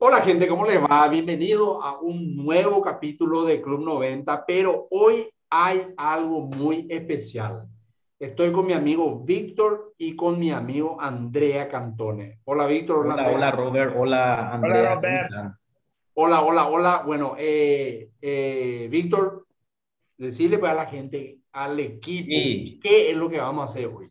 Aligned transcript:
Hola 0.00 0.20
gente, 0.20 0.46
¿cómo 0.46 0.64
les 0.64 0.80
va? 0.80 1.08
Bienvenido 1.08 1.82
a 1.82 1.98
un 2.00 2.36
nuevo 2.36 2.80
capítulo 2.80 3.44
de 3.44 3.60
Club 3.60 3.80
90, 3.80 4.46
pero 4.46 4.86
hoy 4.92 5.28
hay 5.50 5.88
algo 5.96 6.42
muy 6.42 6.86
especial. 6.88 7.66
Estoy 8.16 8.52
con 8.52 8.64
mi 8.64 8.74
amigo 8.74 9.24
Víctor 9.24 9.94
y 9.98 10.14
con 10.14 10.38
mi 10.38 10.52
amigo 10.52 10.98
Andrea 11.00 11.68
Cantone. 11.68 12.38
Hola 12.44 12.68
Víctor. 12.68 13.08
Hola, 13.08 13.28
hola, 13.28 13.50
Robert. 13.50 13.94
Hola 13.98 14.52
Andrea. 14.52 14.80
Hola 14.80 14.94
Robert. 14.94 15.54
Hola, 16.14 16.42
hola, 16.42 16.68
hola. 16.68 17.02
Bueno, 17.04 17.34
eh, 17.36 18.10
eh, 18.22 18.86
Víctor, 18.88 19.46
decirle 20.16 20.58
para 20.58 20.74
la 20.74 20.86
gente, 20.86 21.38
al 21.50 21.80
equipo, 21.80 22.78
qué 22.80 23.10
es 23.10 23.16
lo 23.16 23.28
que 23.28 23.40
vamos 23.40 23.62
a 23.62 23.64
hacer 23.64 23.88
hoy. 23.88 24.08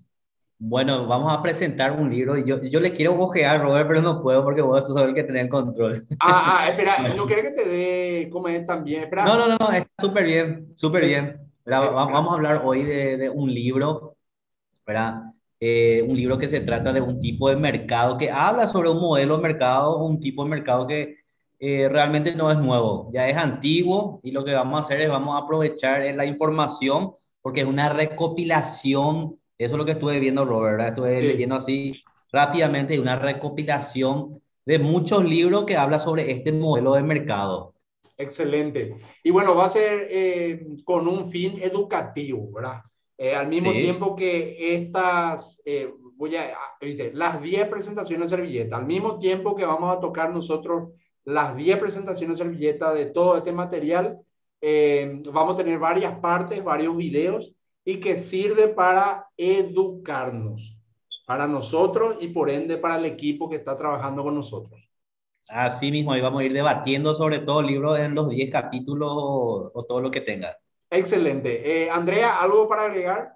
Bueno, 0.59 1.05
vamos 1.05 1.31
a 1.31 1.41
presentar 1.43 1.91
un 1.91 2.09
libro 2.09 2.35
y 2.35 2.43
yo, 2.43 2.59
yo 2.63 2.79
le 2.79 2.91
quiero 2.91 3.13
ojear, 3.19 3.61
Robert, 3.61 3.87
pero 3.87 4.01
no 4.01 4.23
puedo 4.23 4.43
porque 4.43 4.61
vos 4.61 4.81
sos 4.87 5.01
el 5.01 5.13
que 5.13 5.23
tenés 5.23 5.43
el 5.43 5.49
control. 5.49 6.07
Ah, 6.19 6.61
ah, 6.61 6.69
espera, 6.69 7.07
no 7.15 7.27
quiero 7.27 7.43
que 7.43 7.51
te 7.51 7.69
dé 7.69 8.29
comer 8.31 8.65
también. 8.65 9.03
Espera. 9.03 9.25
No, 9.25 9.37
no, 9.37 9.55
no, 9.55 9.71
está 9.71 9.91
súper 9.99 10.25
bien, 10.25 10.73
súper 10.75 11.05
bien. 11.05 11.39
vamos 11.65 12.31
a 12.31 12.35
hablar 12.35 12.61
hoy 12.65 12.83
de, 12.83 13.17
de 13.17 13.29
un 13.29 13.53
libro, 13.53 14.15
¿verdad? 14.85 15.27
Eh, 15.59 16.03
un 16.07 16.15
libro 16.15 16.37
que 16.37 16.47
se 16.47 16.61
trata 16.61 16.93
de 16.93 17.01
un 17.01 17.19
tipo 17.19 17.49
de 17.49 17.55
mercado 17.55 18.17
que 18.17 18.29
habla 18.29 18.67
sobre 18.67 18.89
un 18.89 18.99
modelo 18.99 19.37
de 19.37 19.43
mercado, 19.43 20.03
un 20.03 20.19
tipo 20.19 20.43
de 20.43 20.49
mercado 20.49 20.85
que 20.85 21.17
eh, 21.59 21.89
realmente 21.89 22.35
no 22.35 22.51
es 22.51 22.57
nuevo, 22.59 23.09
ya 23.11 23.27
es 23.27 23.35
antiguo 23.35 24.19
y 24.23 24.31
lo 24.31 24.45
que 24.45 24.53
vamos 24.53 24.79
a 24.79 24.83
hacer 24.83 25.01
es 25.01 25.09
vamos 25.09 25.35
a 25.35 25.43
aprovechar 25.45 26.03
la 26.15 26.25
información 26.25 27.13
porque 27.41 27.61
es 27.61 27.65
una 27.65 27.89
recopilación 27.89 29.39
eso 29.57 29.75
es 29.75 29.77
lo 29.77 29.85
que 29.85 29.93
estuve 29.93 30.19
viendo, 30.19 30.45
Robert, 30.45 30.81
estuve 30.81 31.21
leyendo 31.21 31.55
así 31.55 32.03
rápidamente 32.31 32.99
una 32.99 33.17
recopilación 33.17 34.39
de 34.65 34.79
muchos 34.79 35.23
libros 35.23 35.65
que 35.65 35.77
habla 35.77 35.97
sobre 35.97 36.29
este 36.31 36.51
modelo 36.51 36.93
de 36.93 37.03
mercado. 37.03 37.73
Excelente. 38.17 38.97
Y 39.23 39.31
bueno, 39.31 39.55
va 39.55 39.65
a 39.65 39.69
ser 39.69 40.07
eh, 40.09 40.65
con 40.83 41.07
un 41.07 41.29
fin 41.29 41.55
educativo, 41.61 42.51
¿verdad? 42.51 42.81
Eh, 43.17 43.33
al 43.33 43.47
mismo 43.47 43.71
tiempo 43.71 44.15
que 44.15 44.75
estas, 44.75 45.61
eh, 45.65 45.91
voy 46.15 46.35
a, 46.35 46.55
dice, 46.81 47.11
las 47.13 47.41
10 47.41 47.67
presentaciones 47.67 48.29
de 48.29 48.37
servilleta, 48.37 48.77
al 48.77 48.85
mismo 48.85 49.17
tiempo 49.17 49.55
que 49.55 49.65
vamos 49.65 49.95
a 49.95 49.99
tocar 49.99 50.31
nosotros 50.31 50.89
las 51.23 51.55
10 51.55 51.79
presentaciones 51.79 52.37
de 52.37 52.43
servilleta 52.43 52.93
de 52.93 53.07
todo 53.07 53.37
este 53.37 53.51
material, 53.51 54.19
vamos 55.31 55.53
a 55.53 55.57
tener 55.57 55.79
varias 55.79 56.19
partes, 56.19 56.63
varios 56.63 56.95
videos 56.95 57.56
y 57.87 58.01
que 58.01 58.17
sirve 58.17 58.67
para 58.67 59.29
educarnos, 59.37 60.77
para 61.25 61.47
nosotros 61.47 62.17
y 62.19 62.27
por 62.27 62.49
ende 62.49 62.77
para 62.77 62.97
el 62.97 63.05
equipo 63.05 63.49
que 63.49 63.55
está 63.55 63.77
trabajando 63.77 64.23
con 64.23 64.35
nosotros. 64.35 64.77
Así 65.47 65.89
mismo, 65.89 66.11
ahí 66.11 66.19
vamos 66.19 66.41
a 66.41 66.43
ir 66.43 66.51
debatiendo 66.51 67.15
sobre 67.15 67.39
todo 67.39 67.61
el 67.61 67.67
libro 67.67 67.95
en 67.95 68.13
los 68.13 68.27
10 68.27 68.51
capítulos 68.51 69.13
o, 69.15 69.85
todo 69.87 70.01
lo 70.01 70.11
que 70.11 70.19
tenga. 70.19 70.57
Excelente. 70.89 71.85
Eh, 71.85 71.89
Andrea, 71.89 72.41
¿algo 72.41 72.67
para 72.67 72.83
agregar? 72.83 73.31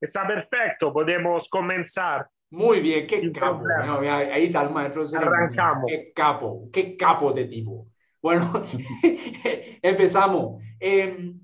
Está 0.00 0.24
perfecto, 0.24 0.92
podemos 0.92 1.48
comenzar. 1.48 2.28
Muy 2.48 2.78
bien, 2.78 3.08
qué 3.08 3.32
capo. 3.32 3.64
ahí 4.08 4.44
está 4.44 4.62
el 4.62 4.70
maestro. 4.70 5.02
Arrancamos. 5.18 5.86
Qué 5.88 6.12
capo, 6.14 6.68
qué 6.72 6.96
capo 6.96 7.32
de 7.32 7.46
tipo. 7.46 7.88
Bueno, 8.22 8.64
empezamos. 9.82 10.62
Eh, 10.78 11.34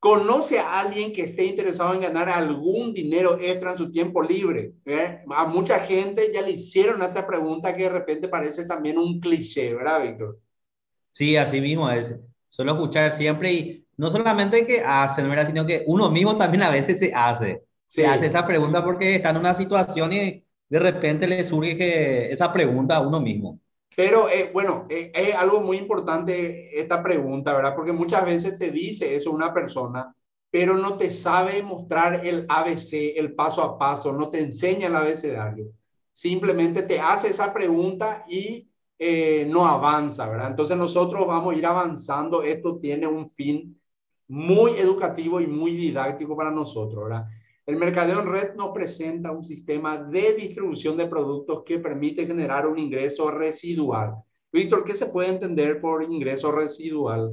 conoce 0.00 0.58
a 0.58 0.80
alguien 0.80 1.12
que 1.12 1.22
esté 1.22 1.44
interesado 1.44 1.92
en 1.94 2.00
ganar 2.00 2.30
algún 2.30 2.94
dinero 2.94 3.38
extra 3.38 3.72
en 3.72 3.76
su 3.76 3.92
tiempo 3.92 4.22
libre. 4.22 4.72
¿eh? 4.86 5.20
A 5.30 5.44
mucha 5.44 5.78
gente 5.80 6.32
ya 6.32 6.40
le 6.40 6.52
hicieron 6.52 7.02
esta 7.02 7.26
pregunta 7.26 7.76
que 7.76 7.84
de 7.84 7.90
repente 7.90 8.26
parece 8.26 8.66
también 8.66 8.98
un 8.98 9.20
cliché, 9.20 9.74
¿verdad, 9.74 10.02
Víctor? 10.02 10.38
Sí, 11.10 11.36
así 11.36 11.60
mismo 11.60 11.90
es. 11.90 12.18
Solo 12.48 12.72
escuchar 12.72 13.12
siempre 13.12 13.52
y 13.52 13.86
no 13.98 14.10
solamente 14.10 14.66
que 14.66 14.80
hacen, 14.80 15.28
¿verdad? 15.28 15.46
sino 15.46 15.66
que 15.66 15.84
uno 15.86 16.10
mismo 16.10 16.34
también 16.34 16.62
a 16.62 16.70
veces 16.70 16.98
se 16.98 17.12
hace. 17.14 17.62
Se 17.88 18.06
hace 18.06 18.26
esa 18.26 18.46
pregunta 18.46 18.82
porque 18.82 19.16
está 19.16 19.30
en 19.30 19.36
una 19.36 19.52
situación 19.52 20.12
y 20.12 20.44
de 20.68 20.78
repente 20.78 21.26
le 21.26 21.44
surge 21.44 22.32
esa 22.32 22.52
pregunta 22.52 22.96
a 22.96 23.00
uno 23.06 23.20
mismo. 23.20 23.60
Pero 23.96 24.28
eh, 24.28 24.50
bueno, 24.52 24.86
eh, 24.88 25.10
es 25.14 25.34
algo 25.34 25.60
muy 25.60 25.76
importante 25.76 26.78
esta 26.78 27.02
pregunta, 27.02 27.52
¿verdad? 27.52 27.74
Porque 27.74 27.92
muchas 27.92 28.24
veces 28.24 28.58
te 28.58 28.70
dice 28.70 29.14
eso 29.16 29.30
una 29.30 29.52
persona, 29.52 30.14
pero 30.50 30.76
no 30.76 30.96
te 30.96 31.10
sabe 31.10 31.62
mostrar 31.62 32.26
el 32.26 32.46
ABC, 32.48 33.14
el 33.16 33.34
paso 33.34 33.62
a 33.62 33.78
paso, 33.78 34.12
no 34.12 34.30
te 34.30 34.40
enseña 34.40 34.88
el 34.88 34.96
abecedario. 34.96 35.66
Simplemente 36.12 36.82
te 36.82 37.00
hace 37.00 37.28
esa 37.28 37.52
pregunta 37.52 38.24
y 38.28 38.68
eh, 38.98 39.46
no 39.48 39.66
avanza, 39.66 40.28
¿verdad? 40.28 40.48
Entonces 40.50 40.76
nosotros 40.76 41.26
vamos 41.26 41.54
a 41.54 41.56
ir 41.56 41.66
avanzando. 41.66 42.42
Esto 42.42 42.78
tiene 42.78 43.06
un 43.06 43.30
fin 43.30 43.80
muy 44.28 44.72
educativo 44.72 45.40
y 45.40 45.46
muy 45.46 45.76
didáctico 45.76 46.36
para 46.36 46.50
nosotros, 46.50 47.04
¿verdad? 47.04 47.26
El 47.66 47.76
mercadeo 47.76 48.20
en 48.20 48.32
red 48.32 48.54
nos 48.54 48.72
presenta 48.72 49.30
un 49.30 49.44
sistema 49.44 49.96
de 49.98 50.34
distribución 50.34 50.96
de 50.96 51.06
productos 51.06 51.62
que 51.64 51.78
permite 51.78 52.26
generar 52.26 52.66
un 52.66 52.78
ingreso 52.78 53.30
residual. 53.30 54.14
Víctor, 54.52 54.84
¿qué 54.84 54.94
se 54.94 55.06
puede 55.06 55.28
entender 55.28 55.80
por 55.80 56.02
ingreso 56.02 56.50
residual? 56.50 57.32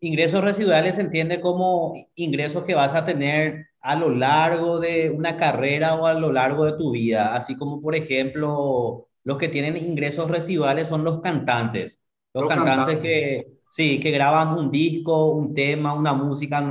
Ingresos 0.00 0.42
residuales 0.42 0.96
se 0.96 1.02
entiende 1.02 1.40
como 1.40 1.94
ingresos 2.14 2.64
que 2.64 2.74
vas 2.74 2.94
a 2.94 3.04
tener 3.04 3.66
a 3.80 3.96
lo 3.96 4.10
largo 4.10 4.78
de 4.78 5.10
una 5.10 5.36
carrera 5.36 5.96
o 5.96 6.06
a 6.06 6.14
lo 6.14 6.32
largo 6.32 6.64
de 6.64 6.76
tu 6.76 6.92
vida, 6.92 7.34
así 7.34 7.56
como 7.56 7.80
por 7.82 7.96
ejemplo 7.96 9.08
los 9.24 9.38
que 9.38 9.48
tienen 9.48 9.76
ingresos 9.76 10.30
residuales 10.30 10.88
son 10.88 11.04
los 11.04 11.20
cantantes, 11.20 12.02
los, 12.32 12.48
cantantes 12.48 12.98
que 12.98 13.46
Sí, 13.72 13.98
que 14.00 14.10
graban 14.10 14.58
un 14.58 14.70
disco, 14.70 15.32
un 15.32 15.54
tema, 15.54 15.94
una 15.94 16.12
música. 16.12 16.62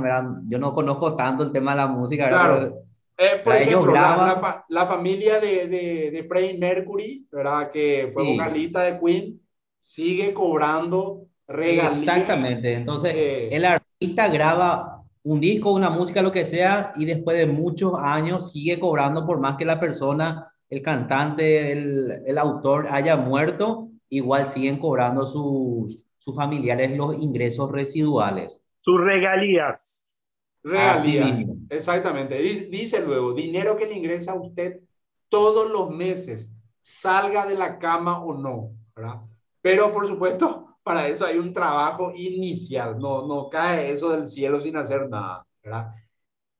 Yo 0.46 0.56
no 0.60 0.72
conozco 0.72 1.16
tanto 1.16 1.42
el 1.42 1.50
tema 1.50 1.72
de 1.72 1.78
la 1.78 1.88
música, 1.88 2.28
Claro. 2.28 2.76
Eh, 3.18 3.40
por 3.42 3.54
ejemplo, 3.54 3.92
la, 3.92 4.86
familia 4.86 5.40
de, 5.40 5.66
de, 5.66 6.10
de, 6.12 6.24
Freddie 6.28 6.58
Mercury, 6.58 7.26
¿verdad? 7.30 7.72
que 7.72 8.10
fue 8.14 8.24
vocalista 8.24 8.82
de 8.82 9.00
Queen, 9.00 9.40
sigue 9.80 10.32
cobrando 10.32 11.26
regalías. 11.48 11.98
Exactamente. 11.98 12.72
Entonces, 12.72 13.12
eh, 13.16 13.48
el 13.50 13.64
artista 13.64 14.28
graba 14.28 15.02
un 15.24 15.40
disco, 15.40 15.72
una 15.72 15.90
música, 15.90 16.22
lo 16.22 16.30
que 16.30 16.44
sea, 16.44 16.92
y 16.94 17.04
después 17.04 17.36
de 17.36 17.46
muchos 17.46 17.94
años 17.98 18.52
sigue 18.52 18.78
cobrando 18.78 19.26
por 19.26 19.40
más 19.40 19.56
que 19.56 19.64
la 19.64 19.80
persona, 19.80 20.52
el 20.70 20.82
cantante, 20.82 21.72
el, 21.72 22.22
el 22.24 22.38
autor 22.38 22.86
haya 22.90 23.16
muerto, 23.16 23.88
igual 24.08 24.46
siguen 24.46 24.78
cobrando 24.78 25.26
sus 25.26 26.02
sus 26.22 26.36
familiares 26.36 26.96
los 26.96 27.20
ingresos 27.20 27.72
residuales. 27.72 28.62
Sus 28.78 29.00
regalías. 29.00 30.20
Regalías. 30.62 31.48
Exactamente. 31.68 32.40
Dice 32.40 33.04
luego, 33.04 33.34
dinero 33.34 33.76
que 33.76 33.86
le 33.86 33.94
ingresa 33.94 34.32
a 34.32 34.40
usted 34.40 34.80
todos 35.28 35.68
los 35.68 35.90
meses, 35.90 36.54
salga 36.80 37.44
de 37.44 37.56
la 37.56 37.78
cama 37.80 38.22
o 38.22 38.34
no, 38.34 38.70
¿verdad? 38.94 39.22
Pero 39.60 39.92
por 39.92 40.06
supuesto, 40.06 40.76
para 40.84 41.08
eso 41.08 41.26
hay 41.26 41.38
un 41.38 41.52
trabajo 41.52 42.12
inicial, 42.14 42.98
no, 43.00 43.26
no 43.26 43.48
cae 43.50 43.90
eso 43.90 44.10
del 44.10 44.28
cielo 44.28 44.60
sin 44.60 44.76
hacer 44.76 45.08
nada, 45.08 45.44
¿verdad? 45.62 45.92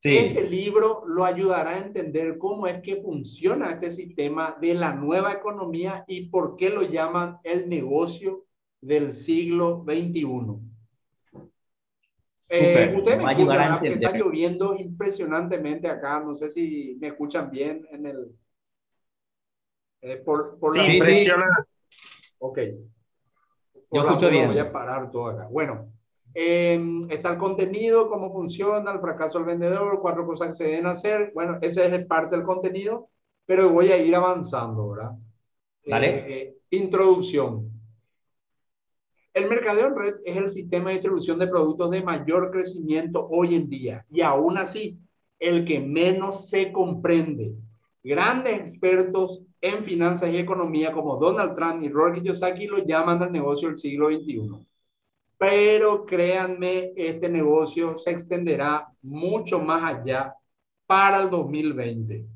Sí. 0.01 0.17
Este 0.17 0.43
libro 0.43 1.05
lo 1.07 1.25
ayudará 1.25 1.71
a 1.71 1.79
entender 1.79 2.37
cómo 2.37 2.67
es 2.67 2.83
que 2.83 2.97
funciona 2.97 3.71
este 3.71 3.93
sistema 3.93 4.57
de 4.61 4.75
la 4.75 4.93
nueva 4.93 5.33
economía 5.33 6.05
y 6.09 6.29
por 6.29 6.57
qué 6.57 6.71
lo 6.71 6.83
llaman 6.83 7.39
el 7.45 7.69
negocio 7.69 8.45
del 8.83 9.13
siglo 9.13 9.85
XXI. 9.87 10.27
Eh, 12.51 12.95
usted 12.99 13.17
me 13.17 13.33
escucha, 13.33 13.81
que 13.81 13.93
está 13.93 14.13
lloviendo 14.13 14.77
impresionantemente 14.77 15.89
acá. 15.89 16.21
No 16.21 16.35
sé 16.35 16.51
si 16.51 16.99
me 17.01 17.09
escuchan 17.09 17.51
bien 17.51 17.87
en 17.91 18.07
el. 18.07 18.33
Eh, 20.03 20.17
por, 20.17 20.59
por 20.59 20.73
sí, 20.73 20.79
la... 20.79 20.95
impresionante. 20.95 21.63
Ok. 22.39 22.59
Yo 23.93 24.03
escucho 24.03 24.29
bien. 24.29 24.49
Voy 24.49 24.59
a 24.59 24.73
parar 24.73 25.11
todo 25.11 25.29
acá. 25.29 25.47
Bueno, 25.49 25.93
em, 26.35 27.09
está 27.11 27.31
el 27.31 27.39
contenido, 27.39 28.09
cómo 28.09 28.33
funciona, 28.33 28.93
el 28.93 29.01
fracaso 29.01 29.39
del 29.39 29.47
vendedor, 29.47 30.01
cuatro 30.03 30.27
cosas 30.27 30.49
que 30.49 30.55
se 30.55 30.65
deben 30.65 30.87
hacer. 30.87 31.31
Bueno, 31.35 31.59
ese 31.63 31.95
es 31.95 32.07
parte 32.07 32.35
del 32.35 32.45
contenido, 32.45 33.11
pero 33.47 33.71
voy 33.71 33.93
a 33.93 33.97
ir 33.99 34.15
avanzando, 34.15 34.91
¿verdad? 34.91 35.13
Dale. 35.87 36.09
Eh, 36.27 36.57
introducción. 36.71 37.82
El 39.35 39.49
mercadeo 39.49 39.87
en 39.87 39.97
red 39.97 40.15
es 40.27 40.37
el 40.37 40.51
sistema 40.51 40.91
de 40.91 40.97
distribución 40.97 41.39
de 41.39 41.47
productos 41.47 41.91
de 41.91 42.03
mayor 42.03 42.51
crecimiento 42.51 43.27
hoy 43.31 43.55
en 43.55 43.69
día 43.69 44.05
y 44.11 44.21
aún 44.21 44.59
así 44.59 44.99
el 45.39 45.65
que 45.65 45.81
menos 45.81 46.51
se 46.51 46.71
comprende. 46.71 47.55
Grandes 48.05 48.61
expertos 48.61 49.43
en 49.61 49.85
finanzas 49.85 50.31
y 50.31 50.37
economía 50.37 50.93
como 50.93 51.17
Donald 51.17 51.57
Trump 51.57 51.83
y 51.83 51.89
Robert 51.89 52.21
Kiyosaki 52.21 52.67
lo 52.67 52.85
llaman 52.85 53.23
el 53.23 53.33
negocio 53.33 53.69
del 53.69 53.79
siglo 53.79 54.09
XXI. 54.09 54.67
Pero 55.39 56.05
créanme, 56.05 56.93
este 56.95 57.29
negocio 57.29 57.97
se 57.97 58.11
extenderá 58.11 58.87
mucho 59.01 59.61
más 59.61 59.95
allá 59.95 60.35
para 60.87 61.23
el 61.23 61.31
2020. 61.31 62.27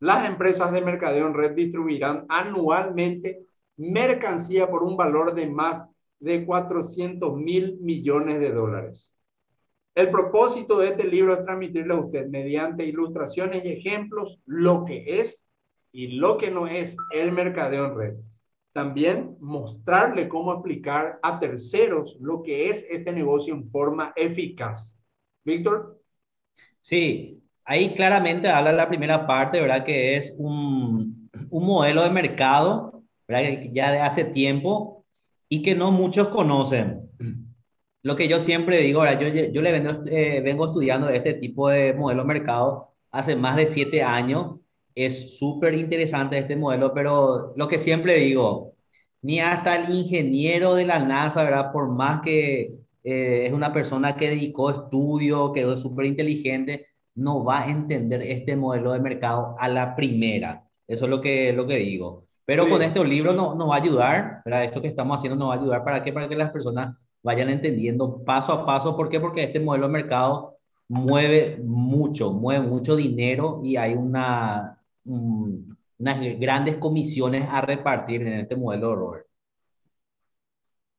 Las 0.00 0.26
empresas 0.26 0.72
de 0.72 0.80
mercadeo 0.80 1.26
en 1.26 1.34
red 1.34 1.52
distribuirán 1.52 2.24
anualmente 2.28 3.44
mercancía 3.76 4.68
por 4.68 4.82
un 4.82 4.96
valor 4.96 5.34
de 5.34 5.46
más 5.46 5.88
de 6.18 6.44
400 6.44 7.36
mil 7.36 7.78
millones 7.80 8.40
de 8.40 8.52
dólares. 8.52 9.16
El 9.94 10.10
propósito 10.10 10.78
de 10.78 10.88
este 10.88 11.04
libro 11.04 11.32
es 11.32 11.44
transmitirle 11.44 11.94
a 11.94 11.98
usted 11.98 12.26
mediante 12.26 12.84
ilustraciones 12.84 13.64
y 13.64 13.72
ejemplos 13.72 14.38
lo 14.44 14.84
que 14.84 15.20
es 15.20 15.46
y 15.90 16.08
lo 16.08 16.36
que 16.36 16.50
no 16.50 16.66
es 16.66 16.96
el 17.14 17.32
mercadeo 17.32 17.86
en 17.86 17.96
red. 17.96 18.14
También 18.74 19.36
mostrarle 19.40 20.28
cómo 20.28 20.52
aplicar 20.52 21.18
a 21.22 21.40
terceros 21.40 22.18
lo 22.20 22.42
que 22.42 22.68
es 22.68 22.86
este 22.90 23.10
negocio 23.10 23.54
en 23.54 23.70
forma 23.70 24.12
eficaz. 24.16 25.00
Víctor. 25.44 25.98
Sí, 26.82 27.42
ahí 27.64 27.94
claramente 27.94 28.48
habla 28.48 28.72
la 28.72 28.88
primera 28.88 29.26
parte, 29.26 29.62
¿verdad? 29.62 29.82
Que 29.82 30.16
es 30.16 30.34
un, 30.36 31.30
un 31.48 31.66
modelo 31.66 32.02
de 32.02 32.10
mercado, 32.10 33.02
¿verdad? 33.26 33.62
Ya 33.72 33.92
de 33.92 34.00
hace 34.00 34.24
tiempo 34.24 34.95
y 35.48 35.62
que 35.62 35.74
no 35.74 35.92
muchos 35.92 36.28
conocen. 36.28 37.10
Lo 38.02 38.16
que 38.16 38.28
yo 38.28 38.40
siempre 38.40 38.78
digo, 38.78 39.00
ahora 39.00 39.18
yo, 39.20 39.28
yo 39.28 39.62
le 39.62 39.72
vengo, 39.72 39.90
eh, 40.06 40.40
vengo 40.40 40.66
estudiando 40.66 41.08
este 41.08 41.34
tipo 41.34 41.68
de 41.68 41.92
modelo 41.94 42.22
de 42.22 42.28
mercado 42.28 42.94
hace 43.10 43.36
más 43.36 43.56
de 43.56 43.66
siete 43.66 44.02
años. 44.02 44.60
Es 44.94 45.38
súper 45.38 45.74
interesante 45.74 46.38
este 46.38 46.56
modelo, 46.56 46.94
pero 46.94 47.52
lo 47.56 47.68
que 47.68 47.78
siempre 47.78 48.16
digo, 48.16 48.74
ni 49.22 49.40
hasta 49.40 49.76
el 49.76 49.94
ingeniero 49.94 50.74
de 50.74 50.86
la 50.86 51.00
NASA, 51.00 51.42
¿verdad? 51.44 51.72
Por 51.72 51.88
más 51.90 52.20
que 52.22 52.76
eh, 53.04 53.46
es 53.46 53.52
una 53.52 53.72
persona 53.72 54.16
que 54.16 54.30
dedicó 54.30 54.70
estudio, 54.70 55.52
que 55.52 55.62
es 55.72 55.80
súper 55.80 56.06
inteligente, 56.06 56.86
no 57.14 57.44
va 57.44 57.62
a 57.64 57.70
entender 57.70 58.22
este 58.22 58.56
modelo 58.56 58.92
de 58.92 59.00
mercado 59.00 59.56
a 59.58 59.68
la 59.68 59.96
primera. 59.96 60.68
Eso 60.86 61.04
es 61.06 61.10
lo 61.10 61.20
que, 61.20 61.52
lo 61.52 61.66
que 61.66 61.76
digo. 61.76 62.25
Pero 62.46 62.68
con 62.68 62.80
este 62.80 63.04
libro 63.04 63.32
nos 63.32 63.56
no 63.56 63.66
va 63.66 63.74
a 63.74 63.78
ayudar, 63.78 64.42
¿verdad? 64.44 64.64
Esto 64.64 64.80
que 64.80 64.86
estamos 64.88 65.16
haciendo 65.16 65.36
nos 65.36 65.50
va 65.50 65.54
a 65.54 65.58
ayudar 65.58 65.84
para 65.84 66.02
que, 66.02 66.12
para 66.12 66.28
que 66.28 66.36
las 66.36 66.52
personas 66.52 66.96
vayan 67.22 67.50
entendiendo 67.50 68.22
paso 68.24 68.52
a 68.52 68.64
paso. 68.64 68.96
¿Por 68.96 69.08
qué? 69.08 69.18
Porque 69.18 69.42
este 69.42 69.58
modelo 69.58 69.88
de 69.88 69.92
mercado 69.92 70.56
mueve 70.88 71.58
mucho, 71.64 72.32
mueve 72.32 72.64
mucho 72.64 72.94
dinero 72.94 73.60
y 73.64 73.76
hay 73.76 73.94
una, 73.94 74.80
unas 75.04 76.38
grandes 76.38 76.76
comisiones 76.76 77.48
a 77.50 77.62
repartir 77.62 78.22
en 78.22 78.40
este 78.40 78.54
modelo, 78.54 78.94
Robert. 78.94 79.26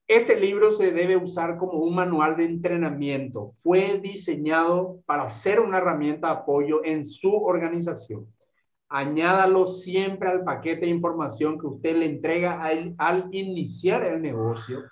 Este 0.05 0.39
libro 0.39 0.71
se 0.71 0.91
debe 0.91 1.15
usar 1.15 1.57
como 1.57 1.79
un 1.79 1.95
manual 1.95 2.35
de 2.35 2.45
entrenamiento. 2.45 3.55
Fue 3.59 3.99
diseñado 3.99 5.01
para 5.05 5.27
ser 5.29 5.61
una 5.61 5.77
herramienta 5.79 6.27
de 6.27 6.33
apoyo 6.33 6.83
en 6.83 7.05
su 7.05 7.33
organización. 7.33 8.25
Añádalo 8.89 9.67
siempre 9.67 10.29
al 10.29 10.43
paquete 10.43 10.81
de 10.81 10.91
información 10.91 11.59
que 11.59 11.67
usted 11.67 11.95
le 11.95 12.05
entrega 12.05 12.61
al, 12.61 12.95
al 12.97 13.27
iniciar 13.31 14.03
el 14.05 14.21
negocio 14.21 14.83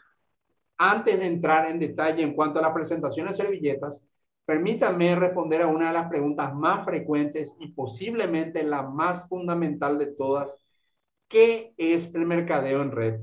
antes 0.77 1.19
de 1.19 1.25
entrar 1.25 1.67
en 1.67 1.79
detalle 1.79 2.23
en 2.23 2.33
cuanto 2.33 2.59
a 2.59 2.61
la 2.61 2.73
presentación 2.73 3.27
de 3.27 3.33
servilletas, 3.33 4.05
permítame 4.45 5.15
responder 5.15 5.61
a 5.61 5.67
una 5.67 5.87
de 5.87 5.93
las 5.93 6.09
preguntas 6.09 6.53
más 6.53 6.85
frecuentes 6.85 7.55
y 7.59 7.69
posiblemente 7.69 8.63
la 8.63 8.83
más 8.83 9.27
fundamental 9.29 9.97
de 9.97 10.07
todas. 10.07 10.63
¿Qué 11.27 11.73
es 11.77 12.13
el 12.13 12.25
mercadeo 12.25 12.81
en 12.81 12.91
red? 12.91 13.19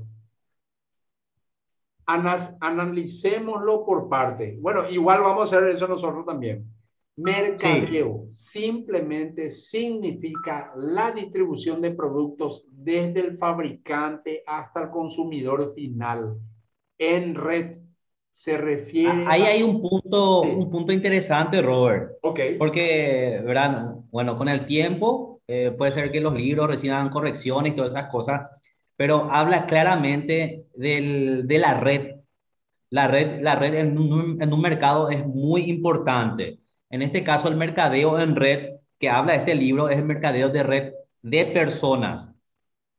analicémoslo 2.05 3.85
por 3.85 4.09
parte. 4.09 4.57
Bueno, 4.59 4.89
igual 4.89 5.21
vamos 5.21 5.53
a 5.53 5.57
hacer 5.57 5.69
eso 5.69 5.87
nosotros 5.87 6.25
también. 6.25 6.65
Mercadeo 7.15 8.29
simplemente 8.33 9.51
significa 9.51 10.73
la 10.75 11.11
distribución 11.11 11.79
de 11.81 11.91
productos 11.91 12.67
desde 12.71 13.19
el 13.19 13.37
fabricante 13.37 14.43
hasta 14.47 14.83
el 14.83 14.89
consumidor 14.89 15.73
final 15.75 16.37
en 16.97 17.35
red 17.35 17.77
se 18.31 18.57
refiere. 18.57 19.25
Ahí 19.27 19.43
hay 19.43 19.61
un 19.61 19.79
punto, 19.79 20.41
un 20.41 20.69
punto 20.69 20.91
interesante, 20.91 21.61
Robert. 21.61 22.13
Ok. 22.23 22.39
Porque, 22.57 23.41
¿verdad? 23.45 23.93
Bueno, 24.11 24.35
con 24.35 24.49
el 24.49 24.65
tiempo 24.65 25.41
eh, 25.47 25.71
puede 25.77 25.91
ser 25.91 26.11
que 26.11 26.19
los 26.19 26.33
libros 26.33 26.67
reciban 26.67 27.09
correcciones 27.09 27.73
y 27.73 27.75
todas 27.75 27.93
esas 27.93 28.09
cosas, 28.09 28.49
pero 28.95 29.31
habla 29.31 29.67
claramente 29.67 30.65
del, 30.73 31.47
de 31.47 31.59
la 31.59 31.79
red. 31.79 32.15
La 32.89 33.07
red, 33.07 33.39
la 33.41 33.55
red 33.55 33.75
en 33.75 33.97
un, 33.97 34.41
en 34.41 34.51
un 34.51 34.61
mercado 34.61 35.09
es 35.09 35.25
muy 35.25 35.63
importante. 35.63 36.59
En 36.93 37.01
este 37.01 37.23
caso, 37.23 37.47
el 37.47 37.55
mercadeo 37.55 38.19
en 38.19 38.35
red 38.35 38.75
que 38.99 39.09
habla 39.09 39.33
este 39.33 39.55
libro 39.55 39.89
es 39.89 39.97
el 39.97 40.05
mercadeo 40.05 40.49
de 40.49 40.61
red 40.61 40.93
de 41.23 41.45
personas. 41.47 42.31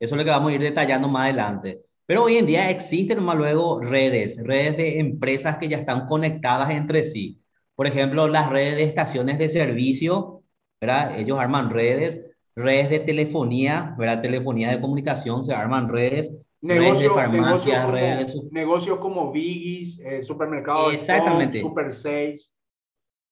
Eso 0.01 0.17
es 0.17 0.19
lo 0.19 0.25
que 0.25 0.31
vamos 0.31 0.51
a 0.51 0.55
ir 0.57 0.63
detallando 0.63 1.07
más 1.07 1.27
adelante. 1.27 1.81
Pero 2.05 2.25
hoy 2.25 2.39
en 2.39 2.47
día 2.47 2.71
existen 2.71 3.23
más 3.23 3.37
luego 3.37 3.79
redes, 3.79 4.43
redes 4.43 4.77
de 4.79 4.99
empresas 4.99 5.59
que 5.59 5.69
ya 5.69 5.77
están 5.77 6.09
conectadas 6.09 6.71
entre 6.71 7.05
sí. 7.05 7.41
Por 7.77 7.87
ejemplo, 7.87 8.27
las 8.27 8.51
redes 8.51 8.75
de 8.75 8.83
estaciones 8.83 9.39
de 9.39 9.49
servicio, 9.49 10.43
¿verdad? 10.81 11.17
Ellos 11.17 11.39
arman 11.39 11.71
redes, 11.71 12.21
redes 12.57 12.91
de 12.91 12.99
telefonía, 12.99 13.95
¿verdad? 13.97 14.23
Telefonía 14.23 14.73
de 14.73 14.81
comunicación, 14.81 15.45
se 15.45 15.55
arman 15.55 15.89
redes, 15.89 16.33
redes 16.61 16.99
de 16.99 17.11
farmacia, 17.11 17.87
redes... 17.87 18.37
Negocios 18.51 18.99
como 18.99 19.31
Biggies, 19.31 20.01
eh, 20.01 20.25
supermercados, 20.25 20.95
Exactamente. 20.95 21.61
Super 21.61 21.93
6 21.93 22.54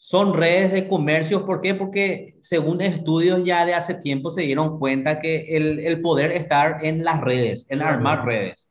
son 0.05 0.35
redes 0.35 0.73
de 0.73 0.89
comercio. 0.89 1.47
¿Por 1.47 1.61
qué? 1.61 1.77
Porque 1.77 2.35
según 2.41 2.81
estudios 2.81 3.45
ya 3.45 3.65
de 3.65 3.73
hace 3.73 3.95
tiempo 3.95 4.33
se 4.33 4.43
dieron 4.43 4.81
cuenta 4.81 5.21
que 5.21 5.57
el, 5.57 5.79
el 5.79 6.03
poder 6.03 6.33
estar 6.33 6.85
en 6.85 7.05
las 7.05 7.21
redes, 7.21 7.67
en 7.69 7.83
armar 7.83 8.25
redes. 8.25 8.69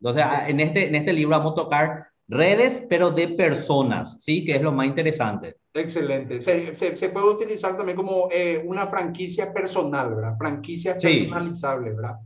Entonces, 0.00 0.24
en 0.46 0.60
este, 0.60 0.86
en 0.86 0.94
este 0.94 1.12
libro 1.12 1.36
vamos 1.36 1.54
a 1.54 1.62
tocar 1.64 2.06
redes, 2.28 2.80
pero 2.88 3.10
de 3.10 3.26
personas, 3.26 4.18
¿sí? 4.20 4.44
Que 4.44 4.54
es 4.54 4.62
lo 4.62 4.70
más 4.70 4.86
interesante. 4.86 5.56
Excelente. 5.74 6.40
Se, 6.40 6.76
se, 6.76 7.08
puede 7.08 7.26
utilizar 7.26 7.76
también 7.76 7.96
como 7.96 8.28
eh, 8.30 8.62
una 8.64 8.86
franquicia 8.86 9.52
personal, 9.52 10.14
¿verdad? 10.14 10.36
Franquicia 10.38 10.96
personalizable, 10.96 11.90
¿verdad? 11.90 12.18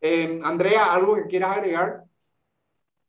Eh, 0.00 0.40
Andrea, 0.42 0.86
¿algo 0.86 1.16
que 1.16 1.26
quieras 1.26 1.58
agregar? 1.58 2.02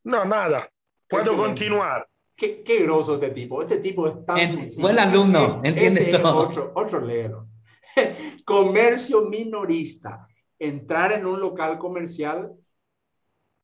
No, 0.04 0.26
nada. 0.26 0.70
Puedo 1.08 1.38
continuar. 1.38 2.06
Qué, 2.38 2.62
qué 2.64 2.84
groso 2.84 3.16
este 3.16 3.32
tipo. 3.32 3.64
Este 3.64 3.80
tipo 3.80 4.08
es 4.08 4.24
tan 4.24 4.38
es, 4.38 4.78
Buen 4.80 5.00
alumno, 5.00 5.60
este 5.64 5.70
entiende 5.70 6.18
todo. 6.20 6.50
Otro, 6.50 6.72
otro 6.76 7.02
leero. 7.02 7.48
Comercio 8.46 9.24
minorista. 9.24 10.28
Entrar 10.60 11.14
en 11.14 11.26
un 11.26 11.40
local 11.40 11.80
comercial 11.80 12.52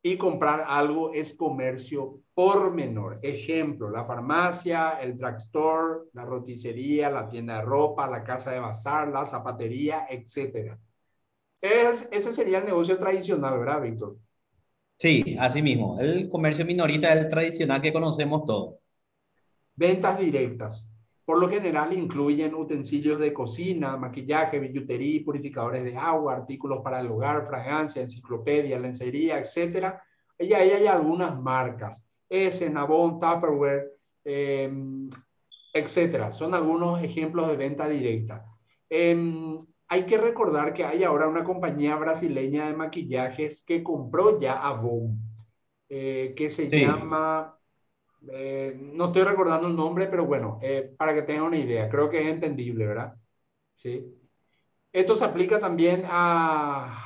y 0.01 0.17
comprar 0.17 0.65
algo 0.67 1.13
es 1.13 1.35
comercio 1.35 2.19
por 2.33 2.73
menor. 2.73 3.19
Ejemplo, 3.21 3.89
la 3.89 4.05
farmacia, 4.05 4.97
el 5.01 5.17
drugstore, 5.17 6.09
la 6.13 6.25
roticería, 6.25 7.11
la 7.11 7.29
tienda 7.29 7.57
de 7.57 7.61
ropa, 7.61 8.09
la 8.09 8.23
casa 8.23 8.51
de 8.51 8.59
bazar, 8.59 9.07
la 9.07 9.25
zapatería, 9.25 10.07
etc. 10.09 10.75
Es, 11.61 12.09
ese 12.11 12.33
sería 12.33 12.57
el 12.57 12.65
negocio 12.65 12.97
tradicional, 12.97 13.59
¿verdad, 13.59 13.81
Víctor? 13.81 14.17
Sí, 15.03 15.35
así 15.37 15.61
mismo. 15.61 15.99
El 15.99 16.29
comercio 16.29 16.63
minorista 16.65 17.11
el 17.11 17.27
tradicional 17.27 17.81
que 17.81 17.91
conocemos 17.91 18.45
todos. 18.45 18.75
Ventas 19.75 20.17
directas. 20.17 20.95
Por 21.25 21.41
lo 21.41 21.49
general 21.49 21.91
incluyen 21.91 22.55
utensilios 22.55 23.19
de 23.19 23.33
cocina, 23.33 23.97
maquillaje, 23.97 24.59
billutería, 24.59 25.21
purificadores 25.25 25.83
de 25.83 25.97
agua, 25.97 26.35
artículos 26.35 26.79
para 26.81 27.01
el 27.01 27.07
hogar, 27.07 27.45
fragancia, 27.45 28.01
enciclopedia, 28.01 28.79
lencería, 28.79 29.39
etc. 29.39 29.93
Y 30.39 30.53
ahí 30.53 30.69
hay 30.69 30.87
algunas 30.87 31.37
marcas. 31.37 32.09
S, 32.29 32.65
Tupperware, 32.69 33.91
eh, 34.23 34.71
etc. 35.73 36.31
Son 36.31 36.53
algunos 36.53 37.03
ejemplos 37.03 37.49
de 37.49 37.57
venta 37.57 37.89
directa. 37.89 38.45
Eh, 38.89 39.57
hay 39.93 40.07
que 40.07 40.17
recordar 40.17 40.73
que 40.73 40.83
hay 40.83 41.03
ahora 41.03 41.27
una 41.27 41.43
compañía 41.43 41.95
brasileña 41.95 42.65
de 42.65 42.75
maquillajes 42.75 43.63
que 43.63 43.83
compró 43.83 44.39
ya 44.39 44.53
a 44.53 44.73
Boom, 44.73 45.19
eh, 45.87 46.33
que 46.35 46.49
se 46.49 46.67
llama, 46.67 47.55
eh, 48.31 48.75
no 48.75 49.05
estoy 49.05 49.21
recordando 49.21 49.67
el 49.67 49.75
nombre, 49.75 50.07
pero 50.07 50.25
bueno, 50.25 50.57
eh, 50.63 50.95
para 50.97 51.13
que 51.13 51.21
tengan 51.21 51.45
una 51.45 51.59
idea, 51.59 51.87
creo 51.89 52.09
que 52.09 52.21
es 52.21 52.27
entendible, 52.27 52.87
¿verdad? 52.87 53.13
Sí. 53.75 54.03
Esto 54.91 55.15
se 55.15 55.25
aplica 55.25 55.59
también 55.59 56.01
a, 56.07 56.97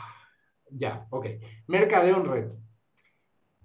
ya, 0.71 1.05
ok, 1.09 1.25
Mercadeo 1.67 2.15
en 2.15 2.25
Red. 2.25 2.47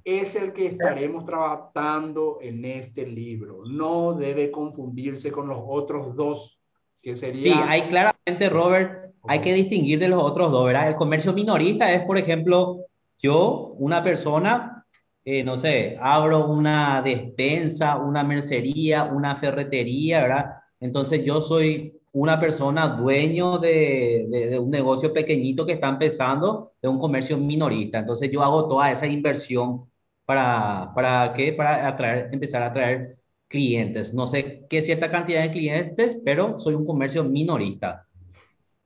Es 0.02 0.34
el 0.34 0.52
que 0.52 0.66
estaremos 0.66 1.24
tratando 1.24 2.38
en 2.40 2.64
este 2.64 3.06
libro. 3.06 3.62
No 3.64 4.14
debe 4.14 4.50
confundirse 4.50 5.30
con 5.30 5.46
los 5.46 5.60
otros 5.64 6.16
dos, 6.16 6.60
que 7.00 7.14
sería... 7.14 7.40
Sí, 7.40 7.52
hay 7.52 7.82
claramente, 7.82 8.48
Robert, 8.48 9.01
hay 9.24 9.40
que 9.40 9.54
distinguir 9.54 9.98
de 9.98 10.08
los 10.08 10.22
otros 10.22 10.50
dos, 10.50 10.64
¿verdad? 10.66 10.88
El 10.88 10.96
comercio 10.96 11.32
minorista 11.32 11.92
es, 11.92 12.02
por 12.02 12.18
ejemplo, 12.18 12.86
yo, 13.18 13.74
una 13.78 14.02
persona, 14.02 14.84
eh, 15.24 15.44
no 15.44 15.56
sé, 15.56 15.96
abro 16.00 16.48
una 16.48 17.02
despensa, 17.02 17.98
una 17.98 18.24
mercería, 18.24 19.04
una 19.04 19.36
ferretería, 19.36 20.22
¿verdad? 20.22 20.46
Entonces 20.80 21.24
yo 21.24 21.40
soy 21.42 22.00
una 22.12 22.38
persona 22.40 22.88
dueño 22.88 23.58
de, 23.58 24.26
de, 24.28 24.58
un 24.58 24.70
negocio 24.70 25.12
pequeñito 25.12 25.64
que 25.64 25.72
está 25.72 25.88
empezando, 25.88 26.72
de 26.82 26.88
un 26.88 26.98
comercio 26.98 27.38
minorista. 27.38 28.00
Entonces 28.00 28.30
yo 28.30 28.42
hago 28.42 28.68
toda 28.68 28.90
esa 28.92 29.06
inversión 29.06 29.90
para, 30.24 30.92
para, 30.94 31.32
¿qué? 31.34 31.52
para 31.52 31.86
atraer, 31.88 32.28
empezar 32.32 32.62
a 32.62 32.66
atraer 32.66 33.18
clientes. 33.48 34.14
No 34.14 34.26
sé 34.28 34.66
qué 34.68 34.82
cierta 34.82 35.10
cantidad 35.10 35.42
de 35.42 35.52
clientes, 35.52 36.18
pero 36.24 36.58
soy 36.60 36.74
un 36.74 36.86
comercio 36.86 37.24
minorista. 37.24 38.06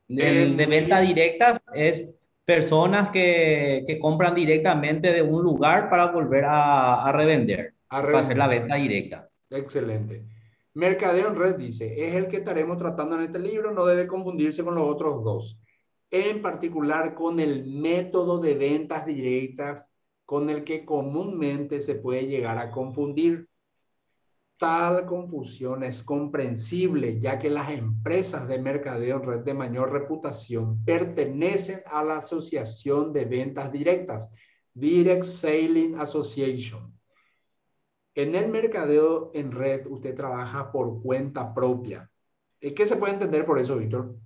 El 0.08 0.56
de 0.56 0.66
venta 0.66 1.00
directas 1.00 1.60
es 1.74 2.08
personas 2.44 3.10
que, 3.10 3.84
que, 3.86 3.98
compran 3.98 4.34
directamente 4.34 5.12
de 5.12 5.22
un 5.22 5.42
lugar 5.42 5.90
para 5.90 6.12
volver 6.12 6.44
a, 6.44 7.04
a 7.04 7.12
revender, 7.12 7.74
a 7.88 8.02
para 8.02 8.20
hacer 8.20 8.36
la 8.36 8.46
venta 8.46 8.76
directa. 8.76 9.28
Excelente. 9.50 10.24
Mercadeo 10.74 11.28
en 11.28 11.36
red 11.36 11.56
dice, 11.56 12.06
es 12.06 12.14
el 12.14 12.28
que 12.28 12.36
estaremos 12.36 12.76
tratando 12.78 13.16
en 13.16 13.22
este 13.22 13.38
libro, 13.38 13.72
no 13.72 13.86
debe 13.86 14.06
confundirse 14.06 14.62
con 14.62 14.74
los 14.74 14.86
otros 14.86 15.24
dos, 15.24 15.58
en 16.10 16.42
particular 16.42 17.14
con 17.14 17.40
el 17.40 17.64
método 17.64 18.38
de 18.38 18.54
ventas 18.54 19.06
directas 19.06 19.90
con 20.26 20.50
el 20.50 20.64
que 20.64 20.84
comúnmente 20.84 21.80
se 21.80 21.94
puede 21.94 22.26
llegar 22.26 22.58
a 22.58 22.70
confundir. 22.70 23.48
Tal 24.58 25.04
confusión 25.04 25.84
es 25.84 26.02
comprensible, 26.02 27.20
ya 27.20 27.38
que 27.38 27.50
las 27.50 27.70
empresas 27.70 28.48
de 28.48 28.58
mercadeo 28.58 29.16
en 29.18 29.22
red 29.22 29.40
de 29.40 29.52
mayor 29.52 29.92
reputación 29.92 30.82
pertenecen 30.82 31.82
a 31.84 32.02
la 32.02 32.18
Asociación 32.18 33.12
de 33.12 33.26
Ventas 33.26 33.70
Directas, 33.70 34.32
Direct 34.72 35.24
Selling 35.24 36.00
Association. 36.00 36.90
En 38.14 38.34
el 38.34 38.48
mercadeo 38.48 39.30
en 39.34 39.52
red, 39.52 39.86
usted 39.88 40.14
trabaja 40.14 40.72
por 40.72 41.02
cuenta 41.02 41.52
propia. 41.52 42.10
¿Qué 42.58 42.86
se 42.86 42.96
puede 42.96 43.12
entender 43.12 43.44
por 43.44 43.58
eso, 43.58 43.76
Víctor? 43.76 44.16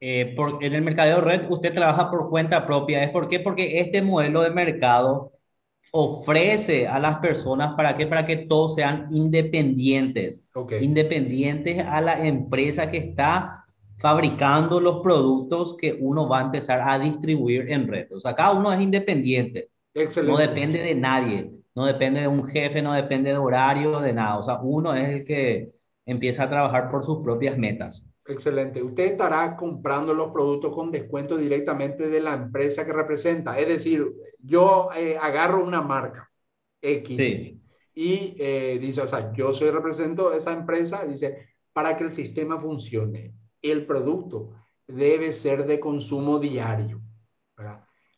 Eh, 0.00 0.34
en 0.60 0.72
el 0.72 0.82
mercadeo 0.82 1.20
red, 1.20 1.50
usted 1.50 1.74
trabaja 1.74 2.10
por 2.10 2.30
cuenta 2.30 2.66
propia. 2.66 3.04
¿Es 3.04 3.10
por 3.10 3.28
qué? 3.28 3.40
Porque 3.40 3.78
este 3.80 4.00
modelo 4.00 4.40
de 4.40 4.50
mercado 4.50 5.35
ofrece 5.96 6.86
a 6.86 6.98
las 6.98 7.18
personas 7.20 7.74
para 7.74 7.96
qué? 7.96 8.06
Para 8.06 8.26
que 8.26 8.36
todos 8.36 8.74
sean 8.74 9.06
independientes. 9.10 10.42
Independientes 10.80 11.78
a 11.78 12.02
la 12.02 12.26
empresa 12.26 12.90
que 12.90 12.98
está 12.98 13.64
fabricando 13.96 14.78
los 14.78 15.00
productos 15.00 15.74
que 15.80 15.96
uno 15.98 16.28
va 16.28 16.40
a 16.40 16.44
empezar 16.44 16.82
a 16.84 16.98
distribuir 16.98 17.70
en 17.70 17.88
red. 17.88 18.12
O 18.12 18.20
sea, 18.20 18.34
cada 18.34 18.52
uno 18.52 18.70
es 18.72 18.80
independiente. 18.80 19.70
Excelente. 19.94 20.32
No 20.32 20.38
depende 20.38 20.80
de 20.80 20.94
nadie. 20.94 21.50
No 21.74 21.86
depende 21.86 22.20
de 22.20 22.28
un 22.28 22.44
jefe, 22.44 22.82
no 22.82 22.92
depende 22.92 23.30
de 23.30 23.38
horario, 23.38 23.98
de 24.00 24.12
nada. 24.12 24.38
O 24.38 24.42
sea, 24.42 24.60
uno 24.60 24.94
es 24.94 25.08
el 25.08 25.24
que 25.24 25.72
empieza 26.04 26.44
a 26.44 26.50
trabajar 26.50 26.90
por 26.90 27.04
sus 27.04 27.22
propias 27.22 27.56
metas. 27.56 28.06
Excelente. 28.28 28.82
Usted 28.82 29.12
estará 29.12 29.56
comprando 29.56 30.12
los 30.12 30.32
productos 30.32 30.74
con 30.74 30.90
descuento 30.90 31.36
directamente 31.36 32.08
de 32.08 32.20
la 32.20 32.34
empresa 32.34 32.84
que 32.84 32.92
representa. 32.92 33.58
Es 33.58 33.68
decir, 33.68 34.12
yo 34.38 34.88
eh, 34.96 35.16
agarro 35.20 35.64
una 35.64 35.80
marca 35.80 36.30
X 36.80 37.20
y 37.94 38.36
eh, 38.38 38.78
dice, 38.80 39.02
o 39.02 39.08
sea, 39.08 39.32
yo 39.32 39.52
soy 39.52 39.70
represento 39.70 40.32
esa 40.32 40.52
empresa, 40.52 41.04
dice, 41.04 41.54
para 41.72 41.96
que 41.96 42.04
el 42.04 42.12
sistema 42.12 42.60
funcione, 42.60 43.32
el 43.62 43.86
producto 43.86 44.52
debe 44.86 45.32
ser 45.32 45.66
de 45.66 45.80
consumo 45.80 46.38
diario. 46.38 47.00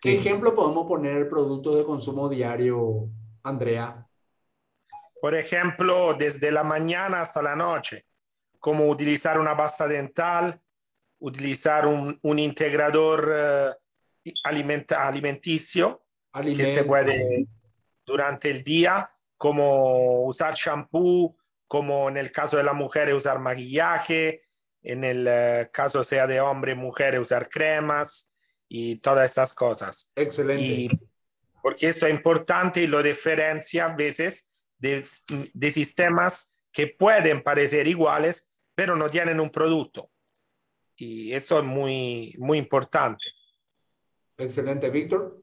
¿Qué 0.00 0.14
ejemplo 0.18 0.54
podemos 0.54 0.86
poner 0.86 1.28
productos 1.28 1.76
de 1.76 1.84
consumo 1.84 2.28
diario, 2.28 3.08
Andrea? 3.42 4.06
Por 5.20 5.34
ejemplo, 5.34 6.14
desde 6.14 6.52
la 6.52 6.62
mañana 6.62 7.20
hasta 7.20 7.42
la 7.42 7.56
noche 7.56 8.04
como 8.58 8.88
utilizar 8.88 9.38
una 9.38 9.56
pasta 9.56 9.86
dental, 9.86 10.60
utilizar 11.18 11.86
un, 11.86 12.18
un 12.22 12.38
integrador 12.38 13.28
uh, 13.28 14.30
alimenticio 14.44 16.04
que 16.32 16.66
se 16.66 16.84
puede 16.84 17.46
durante 18.04 18.50
el 18.50 18.62
día, 18.62 19.10
como 19.36 20.24
usar 20.24 20.54
shampoo, 20.54 21.36
como 21.66 22.08
en 22.08 22.16
el 22.16 22.32
caso 22.32 22.56
de 22.56 22.62
la 22.62 22.72
mujer 22.72 23.12
usar 23.14 23.38
maquillaje, 23.38 24.42
en 24.82 25.04
el 25.04 25.26
uh, 25.26 25.70
caso 25.72 26.04
sea 26.04 26.26
de 26.26 26.40
hombre, 26.40 26.74
mujer 26.74 27.18
usar 27.18 27.48
cremas 27.48 28.30
y 28.68 28.96
todas 28.96 29.30
esas 29.30 29.54
cosas. 29.54 30.10
Excelente. 30.14 30.62
Y 30.62 30.90
porque 31.62 31.88
esto 31.88 32.06
es 32.06 32.12
importante 32.12 32.80
y 32.80 32.86
lo 32.86 33.02
diferencia 33.02 33.86
a 33.86 33.94
veces 33.94 34.46
de, 34.78 35.04
de 35.28 35.70
sistemas 35.70 36.50
que 36.78 36.86
pueden 36.86 37.42
parecer 37.42 37.88
iguales, 37.88 38.48
pero 38.76 38.94
no 38.94 39.08
tienen 39.08 39.40
un 39.40 39.50
producto. 39.50 40.10
Y 40.94 41.32
eso 41.32 41.58
es 41.58 41.64
muy, 41.64 42.36
muy 42.38 42.56
importante. 42.56 43.24
Excelente, 44.36 44.88
Víctor. 44.88 45.42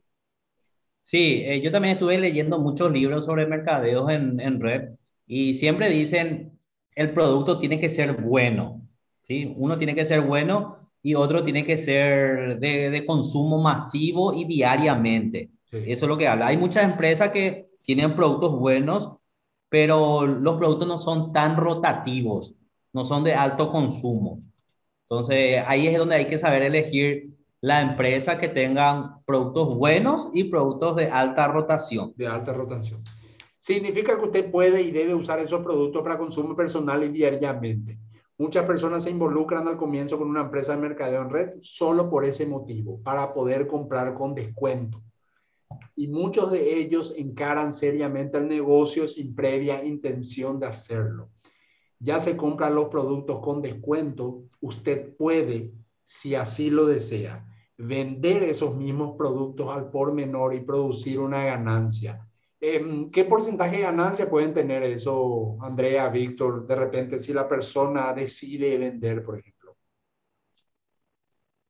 Sí, 1.01 1.44
eh, 1.46 1.60
yo 1.60 1.74
también 1.74 1.96
estuve 1.96 2.18
leyendo 2.18 2.58
muchos 2.58 2.89
libros 2.89 3.25
sobre 3.25 3.48
mercadeos 3.48 4.10
en, 4.12 4.39
en 4.39 4.62
red 4.62 4.92
y 5.27 5.56
siempre 5.56 5.89
dicen 5.89 6.58
el 6.96 7.13
producto 7.13 7.60
tiene 7.60 7.82
que 7.82 7.89
ser 7.89 8.13
bueno. 8.13 8.88
¿sí? 9.24 9.54
Uno 9.58 9.77
tiene 9.77 9.94
que 9.94 10.06
ser 10.06 10.22
bueno 10.22 10.89
y 11.04 11.15
otro 11.15 11.44
tiene 11.44 11.65
que 11.65 11.77
ser 11.77 12.60
de, 12.60 12.92
de 12.92 13.06
consumo 13.06 13.62
masivo 13.62 14.34
y 14.34 14.46
diariamente. 14.46 15.50
Eso 15.70 16.06
es 16.06 16.10
lo 16.10 16.18
que 16.18 16.30
habla. 16.30 16.48
Hay 16.48 16.56
muchas 16.56 16.86
empresas 16.86 17.32
que 17.32 17.72
tienen 17.82 18.15
productos 18.15 18.58
buenos, 18.58 19.18
pero 19.69 20.25
los 20.25 20.57
productos 20.57 20.88
no 20.88 20.98
son 20.98 21.34
tan 21.34 21.57
rotativos 21.57 22.55
no 22.95 23.05
son 23.05 23.25
de 23.25 23.34
alto 23.34 23.69
consumo. 23.69 24.41
Entonces, 25.01 25.62
ahí 25.67 25.86
es 25.88 25.98
donde 25.98 26.15
hay 26.15 26.27
que 26.27 26.38
saber 26.38 26.62
elegir 26.62 27.29
la 27.60 27.81
empresa 27.81 28.39
que 28.39 28.48
tengan 28.48 29.22
productos 29.25 29.75
buenos 29.75 30.29
y 30.34 30.45
productos 30.45 30.95
de 30.95 31.10
alta 31.10 31.50
rotación. 31.50 32.13
De 32.15 32.25
alta 32.25 32.53
rotación. 32.53 33.03
Significa 33.57 34.17
que 34.17 34.24
usted 34.24 34.50
puede 34.50 34.81
y 34.81 34.91
debe 34.91 35.13
usar 35.13 35.39
esos 35.39 35.62
productos 35.62 36.01
para 36.03 36.17
consumo 36.17 36.55
personal 36.55 37.03
y 37.03 37.10
diariamente. 37.10 38.00
Muchas 38.38 38.65
personas 38.65 39.03
se 39.03 39.10
involucran 39.10 39.67
al 39.67 39.75
comienzo 39.75 40.17
con 40.17 40.29
una 40.29 40.41
empresa 40.41 40.74
de 40.74 40.81
mercadeo 40.81 41.22
en 41.22 41.29
red 41.29 41.50
solo 41.60 42.10
por 42.10 42.24
ese 42.24 42.45
motivo, 42.45 43.01
para 43.03 43.34
poder 43.34 43.67
comprar 43.67 44.13
con 44.13 44.34
descuento. 44.34 45.01
Y 45.96 46.08
muchos 46.08 46.51
de 46.51 46.79
ellos 46.79 47.15
encaran 47.17 47.74
seriamente 47.74 48.38
el 48.38 48.48
negocio 48.48 49.08
sin 49.08 49.36
previa 49.36 49.84
intención 49.84 50.60
de 50.60 50.67
hacerlo 50.67 51.29
ya 52.00 52.20
se 52.20 52.36
compran 52.36 52.75
los 52.75 52.89
productos 52.89 53.39
con 53.41 53.62
descuento, 53.62 54.44
usted 54.62 55.15
puede, 55.15 55.72
si 56.03 56.36
así 56.36 56.70
lo 56.70 56.86
desea, 56.86 57.48
vender 57.77 58.44
esos 58.44 58.75
mismos 58.75 59.15
productos 59.17 59.70
al 59.75 59.89
por 59.89 60.13
menor 60.13 60.53
y 60.53 60.62
producir 60.62 61.20
una 61.20 61.44
ganancia. 61.46 62.27
Em, 62.60 63.10
¿Qué 63.12 63.25
porcentaje 63.25 63.77
de 63.77 63.84
ganancia 63.84 64.29
pueden 64.29 64.53
tener 64.53 64.84
eso, 64.84 65.58
Andrea, 65.62 66.10
Víctor, 66.10 66.65
de 66.65 66.75
repente 66.75 67.17
si 67.17 67.34
la 67.34 67.48
persona 67.48 68.13
decide 68.13 68.77
vender, 68.77 69.24
por 69.24 69.39
ejemplo? 69.39 69.55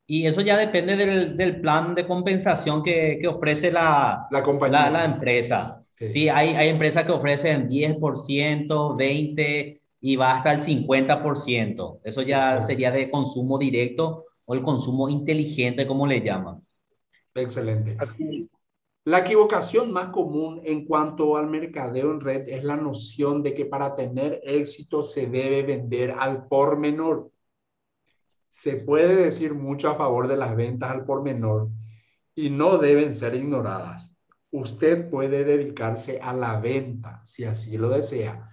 Y 0.07 0.27
eso 0.27 0.41
ya 0.41 0.57
depende 0.57 0.95
del, 0.95 1.62
plan 1.62 1.95
de 1.95 2.05
compensación 2.05 2.83
que, 2.83 3.21
ofrece 3.27 3.71
la, 3.71 4.27
la, 4.29 4.43
compañía. 4.43 4.89
la, 4.89 5.05
empresa. 5.05 5.83
Sí, 5.95 6.29
hay, 6.29 6.50
hay 6.50 6.69
empresas 6.69 7.05
que 7.05 7.12
ofrecen 7.12 7.69
10%, 7.69 8.67
20%, 8.67 9.79
y 10.01 10.15
va 10.17 10.38
hasta 10.38 10.53
el 10.53 10.62
50%. 10.62 12.01
Eso 12.03 12.21
ya 12.21 12.62
sería 12.62 12.91
de 12.91 13.09
consumo 13.09 13.57
directo 13.57 14.25
o 14.45 14.53
el 14.53 14.62
consumo 14.62 15.09
inteligente, 15.09 15.88
como 15.88 16.05
le 16.05 16.21
llaman. 16.21 16.62
Excelente. 17.33 17.97
La 19.05 19.19
equivocación 19.19 19.91
más 19.91 20.09
común 20.09 20.62
en 20.63 20.85
cuanto 20.85 21.38
al 21.38 21.47
mercadeo 21.47 22.12
en 22.12 22.21
red 22.21 22.47
es 22.47 22.63
la 22.63 22.75
noción 22.75 23.43
de 23.43 23.53
que 23.53 23.65
para 23.65 23.95
tener 23.95 24.41
éxito 24.43 25.03
se 25.03 25.27
debe 25.27 25.63
vender 25.63 26.12
al 26.12 26.47
por 26.47 26.77
menor. 26.77 27.31
Se 28.55 28.77
puede 28.77 29.17
decir 29.17 29.53
mucho 29.53 29.89
a 29.89 29.95
favor 29.95 30.29
de 30.29 30.38
las 30.38 30.55
ventas 30.55 30.89
al 30.89 31.03
por 31.03 31.21
menor 31.21 31.67
y 32.33 32.50
no 32.50 32.77
deben 32.77 33.13
ser 33.13 33.35
ignoradas. 33.35 34.17
Usted 34.50 35.09
puede 35.09 35.43
dedicarse 35.43 36.21
a 36.21 36.31
la 36.31 36.57
venta 36.62 37.21
si 37.25 37.43
así 37.43 37.77
lo 37.77 37.89
desea, 37.89 38.50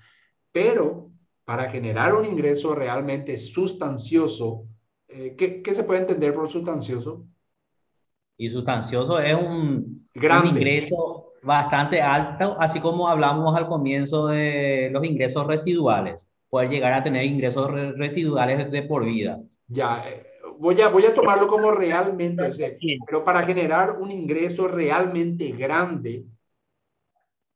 pero 0.50 1.08
para 1.44 1.70
generar 1.70 2.14
un 2.14 2.24
ingreso 2.24 2.74
realmente 2.74 3.38
sustancioso, 3.38 4.64
eh, 5.06 5.36
¿qué, 5.36 5.72
se 5.72 5.84
puede 5.84 6.00
entender 6.00 6.34
por 6.34 6.48
sustancioso? 6.48 7.24
Y 8.36 8.48
sustancioso 8.48 9.20
es 9.20 9.36
un, 9.36 10.08
un, 10.16 10.46
ingreso 10.48 11.28
bastante 11.44 12.02
alto, 12.02 12.56
así 12.58 12.80
como 12.80 13.06
hablamos 13.06 13.54
al 13.56 13.68
comienzo 13.68 14.26
de 14.26 14.90
los 14.92 15.04
ingresos 15.04 15.46
residuales, 15.46 16.28
poder 16.50 16.70
llegar 16.70 16.92
a 16.92 17.04
tener 17.04 17.24
ingresos 17.24 17.70
residuales 17.70 18.68
de 18.68 18.82
por 18.82 19.04
vida. 19.04 19.40
Ya, 19.72 20.04
eh, 20.06 20.26
voy 20.58 20.80
a, 20.80 20.88
voy 20.88 21.04
a 21.06 21.14
tomarlo 21.14 21.48
como 21.48 21.70
realmente, 21.70 22.50
pero 23.06 23.24
para 23.24 23.42
generar 23.42 23.98
un 23.98 24.10
ingreso 24.10 24.68
realmente 24.68 25.50
grande, 25.52 26.26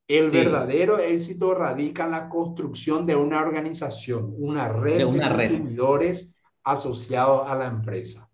El 0.09 0.31
verdadero 0.31 0.99
éxito 0.99 1.55
radica 1.55 2.05
en 2.05 2.13
la 2.13 2.29
construcción 2.29 3.05
de 3.07 3.17
una 3.17 3.41
organización, 3.41 4.35
una 4.39 4.69
red 4.69 4.99
de, 4.99 5.05
una 5.05 5.35
consumidores 5.35 6.33
asociados 6.65 7.49
a 7.49 7.55
la 7.55 7.67
empresa. 7.67 8.31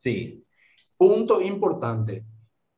Sí. 0.00 0.44
Punto 0.96 1.40
importante. 1.40 2.24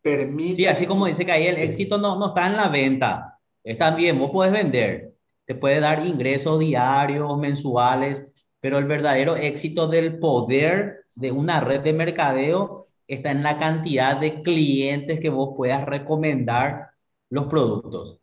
Permite. 0.01 0.55
Sí, 0.55 0.67
así 0.67 0.87
como 0.87 1.07
dice 1.07 1.27
que 1.27 1.33
ahí 1.33 1.47
el 1.47 1.59
éxito 1.59 1.99
no, 1.99 2.19
no 2.19 2.29
está 2.29 2.47
en 2.47 2.57
la 2.57 2.69
venta. 2.69 3.39
Está 3.62 3.95
bien, 3.95 4.19
vos 4.19 4.31
puedes 4.33 4.53
vender, 4.53 5.15
te 5.45 5.55
puede 5.55 5.79
dar 5.79 6.05
ingresos 6.05 6.59
diarios, 6.59 7.39
mensuales, 7.39 8.27
pero 8.62 8.78
el 8.78 8.85
verdadero 8.85 9.35
éxito 9.35 9.88
del 9.88 10.21
poder 10.21 11.07
de 11.16 11.33
una 11.33 11.61
red 11.61 11.81
de 11.81 11.92
mercadeo 11.92 12.87
está 13.09 13.33
en 13.33 13.42
la 13.42 13.59
cantidad 13.59 14.16
de 14.19 14.40
clientes 14.40 15.19
que 15.19 15.31
vos 15.31 15.54
puedas 15.57 15.85
recomendar 15.85 16.90
los 17.28 17.47
productos. 17.47 18.21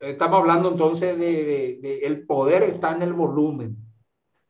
Estamos 0.00 0.40
hablando 0.40 0.72
entonces 0.72 1.16
de, 1.16 1.78
de, 1.80 1.98
el 2.00 2.26
poder 2.26 2.64
está 2.64 2.92
en 2.96 3.02
el 3.02 3.12
volumen. 3.12 3.76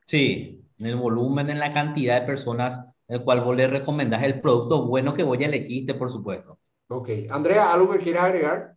Sí, 0.06 0.64
en 0.78 0.86
el 0.86 0.96
volumen, 0.96 1.50
en 1.50 1.58
la 1.58 1.74
cantidad 1.74 2.18
de 2.18 2.26
personas 2.26 2.80
el 3.06 3.22
cual 3.22 3.42
vos 3.42 3.54
le 3.54 3.66
recomendás 3.66 4.22
el 4.22 4.40
producto 4.40 4.86
bueno 4.86 5.12
que 5.12 5.24
vos 5.24 5.38
ya 5.38 5.46
elegiste, 5.46 5.92
por 5.92 6.10
supuesto. 6.10 6.58
Ok. 6.88 7.10
Andrea, 7.28 7.70
¿algo 7.70 7.92
que 7.92 7.98
quieras 7.98 8.24
agregar? 8.24 8.76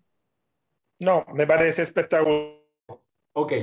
No, 1.00 1.26
me 1.34 1.48
parece 1.48 1.82
espectacular. 1.82 2.60
Ok. 3.34 3.54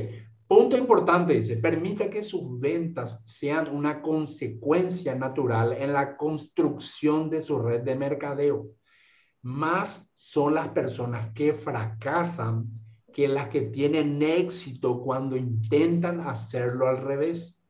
Punto 0.48 0.76
importante, 0.76 1.34
dice, 1.34 1.56
permita 1.56 2.08
que 2.08 2.22
sus 2.22 2.60
ventas 2.60 3.20
sean 3.24 3.74
una 3.74 4.00
consecuencia 4.00 5.16
natural 5.16 5.72
en 5.72 5.92
la 5.92 6.16
construcción 6.16 7.28
de 7.28 7.40
su 7.40 7.58
red 7.58 7.82
de 7.82 7.96
mercadeo. 7.96 8.68
Más 9.42 10.08
son 10.14 10.54
las 10.54 10.68
personas 10.68 11.32
que 11.34 11.52
fracasan 11.52 12.66
que 13.12 13.26
las 13.26 13.48
que 13.48 13.62
tienen 13.62 14.22
éxito 14.22 15.00
cuando 15.00 15.36
intentan 15.36 16.20
hacerlo 16.20 16.86
al 16.86 16.98
revés. 16.98 17.60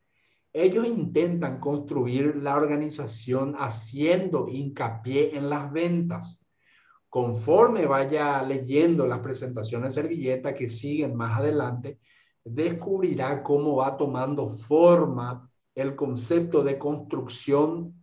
Ellos 0.53 0.87
intentan 0.87 1.61
construir 1.61 2.37
la 2.37 2.57
organización 2.57 3.55
haciendo 3.59 4.49
hincapié 4.49 5.35
en 5.35 5.49
las 5.49 5.73
ventas. 5.73 6.47
Conforme 7.09 7.87
vaya 7.87 8.43
leyendo 8.43 9.07
las 9.07 9.21
presentaciones 9.21 9.95
servilleta 9.95 10.55
que 10.55 10.69
siguen 10.69 11.15
más 11.15 11.39
adelante, 11.39 12.01
descubrirá 12.47 13.43
cómo 13.43 13.77
va 13.77 13.97
tomando 13.97 14.49
forma 14.49 15.51
el 15.75 15.97
concepto 15.97 16.63
de 16.63 16.79
construcción 16.79 17.95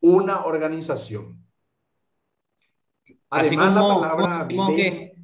una 0.00 0.44
organización. 0.44 1.44
Además, 3.30 3.74
la 3.74 3.80
palabra 3.80 4.48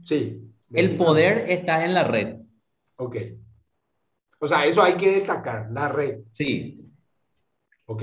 sí, 0.02 0.52
el 0.72 0.96
poder 0.96 1.50
está 1.50 1.84
en 1.84 1.94
la 1.94 2.04
red. 2.04 2.40
Ok. 2.96 3.16
O 4.40 4.48
sea, 4.48 4.66
eso 4.66 4.82
hay 4.82 4.94
que 4.94 5.12
destacar, 5.12 5.70
la 5.70 5.88
red. 5.88 6.24
Sí. 6.32 6.84
Ok. 7.86 8.02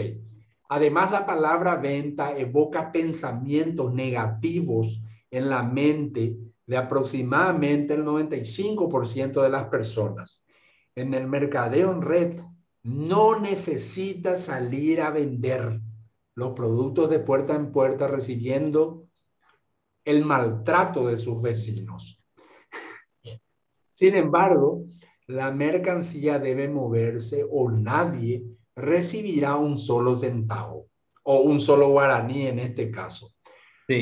Además, 0.70 1.12
la 1.12 1.26
palabra 1.26 1.76
venta 1.76 2.36
evoca 2.38 2.92
pensamientos 2.92 3.94
negativos 3.94 5.02
en 5.30 5.50
la 5.50 5.62
mente 5.62 6.38
de 6.66 6.78
aproximadamente 6.78 7.94
el 7.94 8.06
95% 8.06 9.42
de 9.42 9.50
las 9.50 9.66
personas. 9.66 10.46
En 10.96 11.14
el 11.14 11.28
mercadeo 11.28 11.92
en 11.92 12.02
red 12.02 12.40
no 12.84 13.40
necesita 13.40 14.38
salir 14.38 15.02
a 15.02 15.12
vender 15.12 15.80
los 16.36 16.54
productos 16.54 17.10
de 17.10 17.20
puerta 17.20 17.56
en 17.56 17.72
puerta 17.72 18.08
recibiendo 18.08 19.08
el 20.06 20.26
maltrato 20.26 21.08
de 21.08 21.18
sus 21.18 21.42
vecinos. 21.42 22.20
Sin 23.92 24.16
embargo, 24.16 24.86
la 25.28 25.52
mercancía 25.52 26.40
debe 26.40 26.68
moverse 26.68 27.46
o 27.50 27.70
nadie 27.70 28.44
recibirá 28.76 29.58
un 29.58 29.78
solo 29.78 30.16
centavo 30.16 30.88
o 31.24 31.42
un 31.42 31.62
solo 31.62 31.90
guaraní 31.90 32.48
en 32.48 32.60
este 32.60 32.90
caso. 32.90 33.30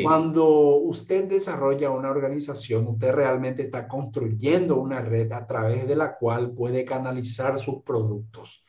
Cuando 0.04 0.48
usted 0.78 1.28
desarrolla 1.28 1.90
una 1.90 2.12
organización, 2.12 2.88
usted 2.88 3.12
realmente 3.12 3.64
está 3.64 3.88
construyendo 3.88 4.80
una 4.80 5.02
red 5.02 5.32
a 5.32 5.48
través 5.48 5.88
de 5.88 5.96
la 5.96 6.16
cual 6.18 6.52
puede 6.52 6.86
canalizar 6.86 7.58
sus 7.58 7.82
productos. 7.84 8.64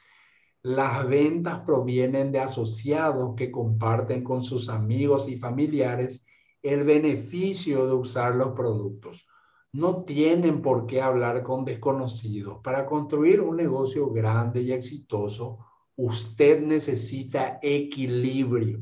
Las 0.62 1.06
ventas 1.06 1.60
provienen 1.60 2.32
de 2.32 2.40
asociados 2.40 3.34
que 3.34 3.50
comparten 3.50 4.22
con 4.22 4.42
sus 4.42 4.68
amigos 4.68 5.28
y 5.28 5.38
familiares 5.38 6.26
el 6.62 6.84
beneficio 6.84 7.86
de 7.86 7.94
usar 7.94 8.34
los 8.34 8.52
productos. 8.52 9.26
No 9.72 10.04
tienen 10.04 10.62
por 10.62 10.86
qué 10.86 11.00
hablar 11.00 11.42
con 11.42 11.64
desconocidos. 11.64 12.58
Para 12.62 12.86
construir 12.86 13.40
un 13.40 13.56
negocio 13.56 14.10
grande 14.10 14.62
y 14.62 14.72
exitoso, 14.72 15.58
usted 15.96 16.60
necesita 16.60 17.58
equilibrio. 17.62 18.80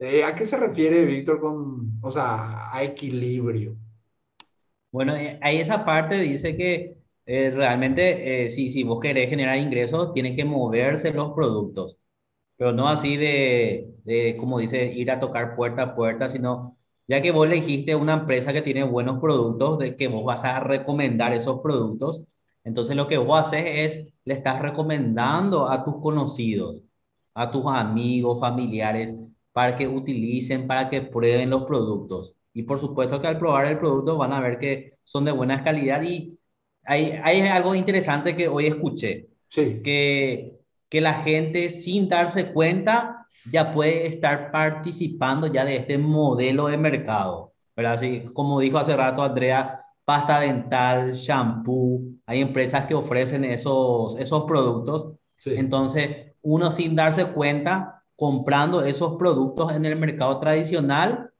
Eh, 0.00 0.24
¿A 0.24 0.34
qué 0.34 0.46
se 0.46 0.56
refiere 0.56 1.04
Víctor 1.04 1.40
con, 1.40 1.98
o 2.02 2.10
sea, 2.10 2.74
a 2.74 2.82
equilibrio? 2.82 3.76
Bueno, 4.90 5.14
eh, 5.16 5.38
ahí 5.42 5.58
esa 5.58 5.84
parte 5.84 6.18
dice 6.20 6.56
que 6.56 6.96
eh, 7.26 7.50
realmente 7.50 8.48
si, 8.50 8.70
si 8.72 8.82
vos 8.82 8.98
querés 9.00 9.28
generar 9.30 9.58
ingresos, 9.58 10.12
tienen 10.14 10.34
que 10.36 10.44
moverse 10.44 11.12
los 11.12 11.32
productos, 11.32 11.96
pero 12.56 12.72
no 12.72 12.88
así 12.88 13.16
de, 13.16 13.94
de, 14.04 14.36
como 14.38 14.58
dice, 14.60 14.92
ir 14.94 15.10
a 15.10 15.20
tocar 15.20 15.56
puerta 15.56 15.82
a 15.82 15.96
puerta, 15.96 16.28
sino 16.28 16.78
ya 17.08 17.22
que 17.22 17.32
vos 17.32 17.46
elegiste 17.48 17.94
una 17.96 18.14
empresa 18.14 18.52
que 18.52 18.62
tiene 18.62 18.84
buenos 18.84 19.20
productos, 19.20 19.78
de 19.78 19.96
que 19.96 20.08
vos 20.08 20.24
vas 20.24 20.44
a 20.44 20.60
recomendar 20.60 21.32
esos 21.34 21.60
productos, 21.62 22.22
entonces 22.64 22.96
lo 22.96 23.08
que 23.08 23.18
vos 23.18 23.40
haces 23.40 23.64
es, 23.66 24.14
le 24.24 24.34
estás 24.34 24.62
recomendando 24.62 25.68
a 25.68 25.84
tus 25.84 25.96
conocidos, 26.02 26.82
a 27.34 27.50
tus 27.50 27.64
amigos, 27.66 28.40
familiares, 28.40 29.14
para 29.52 29.76
que 29.76 29.88
utilicen, 29.88 30.66
para 30.66 30.88
que 30.88 31.02
prueben 31.02 31.50
los 31.50 31.64
productos. 31.64 32.34
Y 32.52 32.62
por 32.64 32.80
supuesto 32.80 33.20
que 33.20 33.26
al 33.28 33.38
probar 33.38 33.66
el 33.66 33.78
producto 33.78 34.16
van 34.16 34.32
a 34.32 34.40
ver 34.40 34.58
que 34.58 34.98
son 35.04 35.24
de 35.24 35.32
buena 35.32 35.62
calidad 35.62 36.02
y 36.02 36.38
hay, 36.84 37.20
hay 37.22 37.40
algo 37.42 37.74
interesante 37.74 38.36
que 38.36 38.48
hoy 38.48 38.66
escuché. 38.66 39.28
Sí. 39.48 39.80
Que, 39.82 40.58
que 40.88 41.00
la 41.00 41.14
gente 41.14 41.70
sin 41.70 42.08
darse 42.08 42.52
cuenta 42.52 43.26
ya 43.50 43.72
puede 43.72 44.06
estar 44.06 44.50
participando 44.50 45.46
ya 45.46 45.64
de 45.64 45.76
este 45.76 45.98
modelo 45.98 46.66
de 46.66 46.76
mercado. 46.78 47.52
¿verdad? 47.76 47.94
Así 47.94 48.24
como 48.34 48.60
dijo 48.60 48.78
hace 48.78 48.96
rato 48.96 49.22
Andrea, 49.22 49.80
pasta 50.04 50.40
dental, 50.40 51.12
shampoo, 51.14 52.02
hay 52.26 52.40
empresas 52.40 52.86
que 52.86 52.94
ofrecen 52.94 53.44
esos, 53.44 54.18
esos 54.18 54.44
productos. 54.44 55.14
Entonces, 55.44 56.34
uno 56.42 56.70
sin 56.70 56.96
darse 56.96 57.26
cuenta 57.26 57.99
comprando 58.20 58.84
esos 58.84 59.16
productos 59.16 59.72
en 59.72 59.86
el 59.86 59.96
mercado 59.96 60.38
tradicional, 60.38 61.30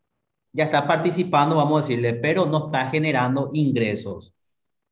ya 0.50 0.64
está 0.64 0.88
participando, 0.88 1.56
vamos 1.56 1.82
a 1.82 1.86
decirle, 1.86 2.14
pero 2.14 2.46
no 2.46 2.68
está 2.68 2.86
generando 2.86 3.50
ingresos. 3.52 4.34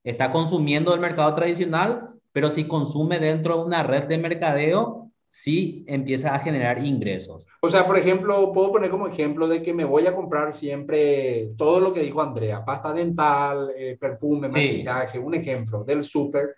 Está 0.04 0.30
consumiendo 0.30 0.92
el 0.92 1.00
mercado 1.00 1.34
tradicional, 1.34 2.10
pero 2.30 2.50
si 2.50 2.64
consume 2.64 3.18
dentro 3.18 3.56
de 3.56 3.64
una 3.64 3.84
red 3.84 4.04
de 4.04 4.18
mercadeo, 4.18 5.10
sí 5.28 5.86
empieza 5.88 6.34
a 6.34 6.40
generar 6.40 6.84
ingresos. 6.84 7.46
O 7.62 7.70
sea, 7.70 7.86
por 7.86 7.96
ejemplo, 7.96 8.52
puedo 8.52 8.70
poner 8.70 8.90
como 8.90 9.08
ejemplo 9.08 9.48
de 9.48 9.62
que 9.62 9.72
me 9.72 9.86
voy 9.86 10.06
a 10.06 10.14
comprar 10.14 10.52
siempre 10.52 11.54
todo 11.56 11.80
lo 11.80 11.94
que 11.94 12.02
dijo 12.02 12.20
Andrea, 12.20 12.66
pasta 12.66 12.92
dental, 12.92 13.70
eh, 13.74 13.96
perfume, 13.98 14.48
maquillaje, 14.48 15.18
un 15.18 15.32
ejemplo 15.32 15.84
del 15.84 16.02
súper 16.02 16.54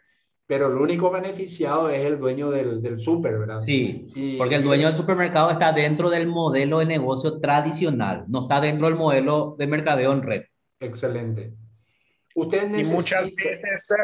pero 0.50 0.66
el 0.66 0.78
único 0.78 1.12
beneficiado 1.12 1.88
es 1.90 2.04
el 2.04 2.18
dueño 2.18 2.50
del, 2.50 2.82
del 2.82 2.98
súper, 2.98 3.38
¿verdad? 3.38 3.60
Sí, 3.60 4.02
sí, 4.04 4.34
porque 4.36 4.56
el 4.56 4.64
dueño 4.64 4.88
del 4.88 4.96
supermercado 4.96 5.48
está 5.52 5.72
dentro 5.72 6.10
del 6.10 6.26
modelo 6.26 6.80
de 6.80 6.86
negocio 6.86 7.38
tradicional, 7.38 8.24
no 8.26 8.40
está 8.40 8.60
dentro 8.60 8.88
del 8.88 8.96
modelo 8.96 9.54
de 9.56 9.68
mercadeo 9.68 10.12
en 10.12 10.22
red. 10.24 10.42
Excelente. 10.80 11.52
Usted 12.34 12.68
Y 12.74 12.82
muchas 12.82 13.32
veces 13.32 13.94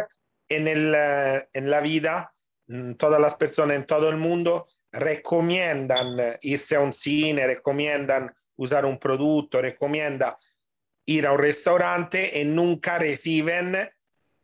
en, 0.49 0.69
el, 0.69 0.95
eh, 0.97 1.49
en 1.53 1.69
la 1.69 1.81
vida, 1.81 2.33
mm, 2.69 2.93
todas 2.93 3.21
las 3.21 3.35
personas 3.35 3.75
en 3.79 3.85
todo 3.85 4.09
el 4.09 4.17
mundo 4.17 4.67
recomiendan 4.93 6.17
irse 6.43 6.77
a 6.77 6.81
un 6.81 6.93
cine, 6.93 7.45
recomiendan 7.45 8.31
usar 8.55 8.87
un 8.87 9.01
producto, 9.01 9.61
recomiendan 9.61 10.35
ir 11.07 11.27
a 11.27 11.33
un 11.33 11.41
restaurante 11.41 12.41
y 12.41 12.45
nunca 12.45 12.99
reciben 12.99 13.91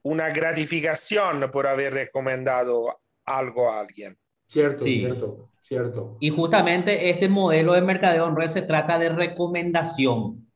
una 0.03 0.31
gratificación 0.31 1.51
por 1.53 1.67
haber 1.67 1.95
recomendado 1.95 3.01
algo 3.25 3.71
a 3.71 3.81
alguien. 3.81 4.19
Cierto, 4.47 4.85
cierto, 4.85 5.51
cierto. 5.61 6.17
Y 6.21 6.31
justamente 6.31 7.11
este 7.11 7.29
modelo 7.29 7.73
de 7.73 7.83
mercadeo 7.83 8.29
en 8.29 8.37
red 8.37 8.49
se 8.49 8.63
trata 8.63 8.99
de 8.99 9.09
recomendación. 9.09 10.51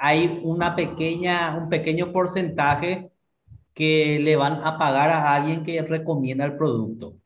Hay 0.00 0.40
una 0.42 0.74
pequeña, 0.74 1.56
un 1.56 1.68
pequeño 1.68 2.12
porcentaje 2.12 3.12
que 3.72 4.18
le 4.20 4.34
van 4.36 4.54
a 4.64 4.78
pagar 4.78 5.10
a 5.10 5.34
alguien 5.34 5.62
que 5.62 5.82
recomienda 5.82 6.44
el 6.44 6.56
producto. 6.56 7.16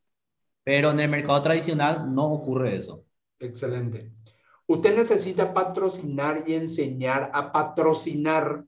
Pero 0.64 0.90
en 0.90 1.00
el 1.00 1.08
mercado 1.08 1.40
tradicional 1.42 2.12
no 2.12 2.32
ocurre 2.32 2.76
eso. 2.76 3.04
Excelente. 3.38 4.12
Usted 4.66 4.94
necesita 4.94 5.54
patrocinar 5.54 6.44
y 6.46 6.54
enseñar 6.54 7.30
a 7.32 7.50
patrocinar 7.50 8.64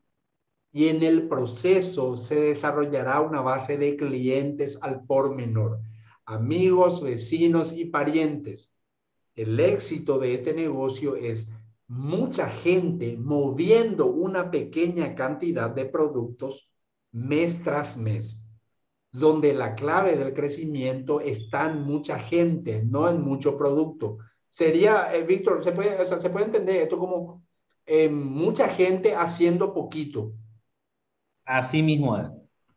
y 0.73 0.89
en 0.89 1.03
el 1.03 1.29
proceso 1.29 2.17
se 2.17 2.41
desarrollará 2.41 3.21
una 3.21 3.43
base 3.43 3.77
de 3.77 3.97
clientes 3.97 4.79
al 4.81 5.05
por 5.05 5.35
menor, 5.35 5.81
amigos, 6.25 7.03
vecinos 7.03 7.77
y 7.77 7.85
parientes. 7.85 8.75
El 9.35 9.61
éxito 9.61 10.19
de 10.19 10.35
este 10.35 10.55
negocio 10.55 11.15
es 11.15 11.51
mucha 11.89 12.49
gente 12.49 13.19
moviendo 13.19 14.07
una 14.07 14.51
pequeña 14.51 15.15
cantidad 15.15 15.71
de 15.71 15.85
productos 15.85 16.71
mes 17.13 17.63
tras 17.63 17.99
mes, 17.99 18.43
donde 19.13 19.53
la 19.53 19.75
clave 19.75 20.17
del 20.17 20.33
crecimiento 20.33 21.21
está 21.21 21.71
en 21.71 21.83
mucha 21.83 22.19
gente, 22.19 22.83
no 22.83 23.11
en 23.11 23.21
mucho 23.21 23.59
producto. 23.59 24.19
Sería, 24.49 25.15
eh, 25.15 25.23
Víctor, 25.25 25.63
se 25.63 25.73
puede, 25.73 26.45
entender 26.45 26.77
esto 26.77 26.99
como 26.99 27.43
eh, 27.85 28.09
mucha 28.09 28.69
gente 28.69 29.15
haciendo 29.15 29.75
poquito. 29.75 30.33
Así 31.45 31.83
mismo 31.83 32.17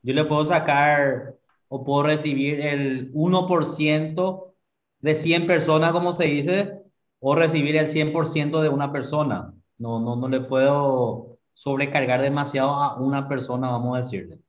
Yo 0.01 0.13
le 0.13 0.25
puedo 0.25 0.43
sacar 0.45 1.35
o 1.67 1.83
puedo 1.83 2.03
recibir 2.03 2.59
el 2.61 3.11
1% 3.13 4.53
de 4.99 5.15
100 5.15 5.47
personas, 5.47 5.91
como 5.91 6.13
se 6.13 6.25
dice, 6.25 6.79
o 7.19 7.35
recibir 7.35 7.75
el 7.75 7.87
100% 7.87 8.61
de 8.61 8.69
una 8.69 8.91
persona. 8.91 9.53
No, 9.77 9.99
no, 9.99 10.15
no 10.15 10.27
le 10.29 10.41
puedo 10.41 11.37
sobrecargar 11.53 12.21
demasiado 12.21 12.69
a 12.69 12.99
una 12.99 13.27
persona, 13.27 13.69
vamos 13.69 13.97
a 13.97 14.01
decirle. 14.01 14.39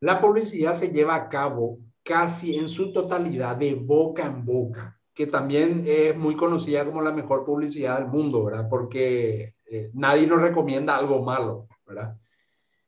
La 0.00 0.20
publicidad 0.20 0.74
se 0.74 0.90
lleva 0.90 1.14
a 1.14 1.28
cabo 1.28 1.78
casi 2.02 2.56
en 2.56 2.68
su 2.68 2.92
totalidad 2.92 3.56
de 3.56 3.74
boca 3.74 4.26
en 4.26 4.44
boca, 4.44 4.98
que 5.14 5.26
también 5.26 5.84
es 5.86 6.16
muy 6.16 6.36
conocida 6.36 6.84
como 6.84 7.02
la 7.02 7.12
mejor 7.12 7.44
publicidad 7.44 7.98
del 7.98 8.08
mundo, 8.08 8.44
¿verdad? 8.44 8.68
Porque 8.68 9.54
eh, 9.70 9.90
nadie 9.94 10.26
nos 10.26 10.40
recomienda 10.40 10.96
algo 10.96 11.22
malo, 11.22 11.68
¿verdad? 11.86 12.16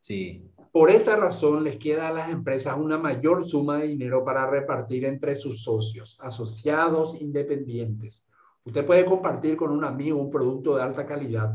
Sí. 0.01 0.51
Por 0.75 0.91
esta 0.91 1.15
razón 1.15 1.63
les 1.63 1.79
queda 1.79 2.09
a 2.09 2.13
las 2.13 2.31
empresas 2.31 2.77
una 2.77 2.99
mayor 2.99 3.47
suma 3.47 3.79
de 3.79 3.87
dinero 3.87 4.25
para 4.25 4.51
repartir 4.51 5.05
entre 5.05 5.37
sus 5.37 5.63
socios, 5.63 6.19
asociados, 6.21 7.23
independientes. 7.23 8.27
Usted 8.65 8.85
puede 8.85 9.05
compartir 9.05 9.57
con 9.57 9.71
un 9.71 9.85
amigo 9.85 10.19
un 10.19 10.31
producto 10.31 10.75
de 10.75 10.83
alta 10.83 11.07
calidad. 11.07 11.55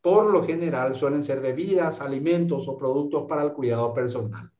Por 0.00 0.30
lo 0.30 0.44
general 0.44 0.94
suelen 0.94 1.24
ser 1.24 1.40
bebidas, 1.40 2.00
alimentos 2.00 2.68
o 2.68 2.78
productos 2.78 3.26
para 3.28 3.42
el 3.42 3.54
cuidado 3.54 3.92
personal. 3.92 4.52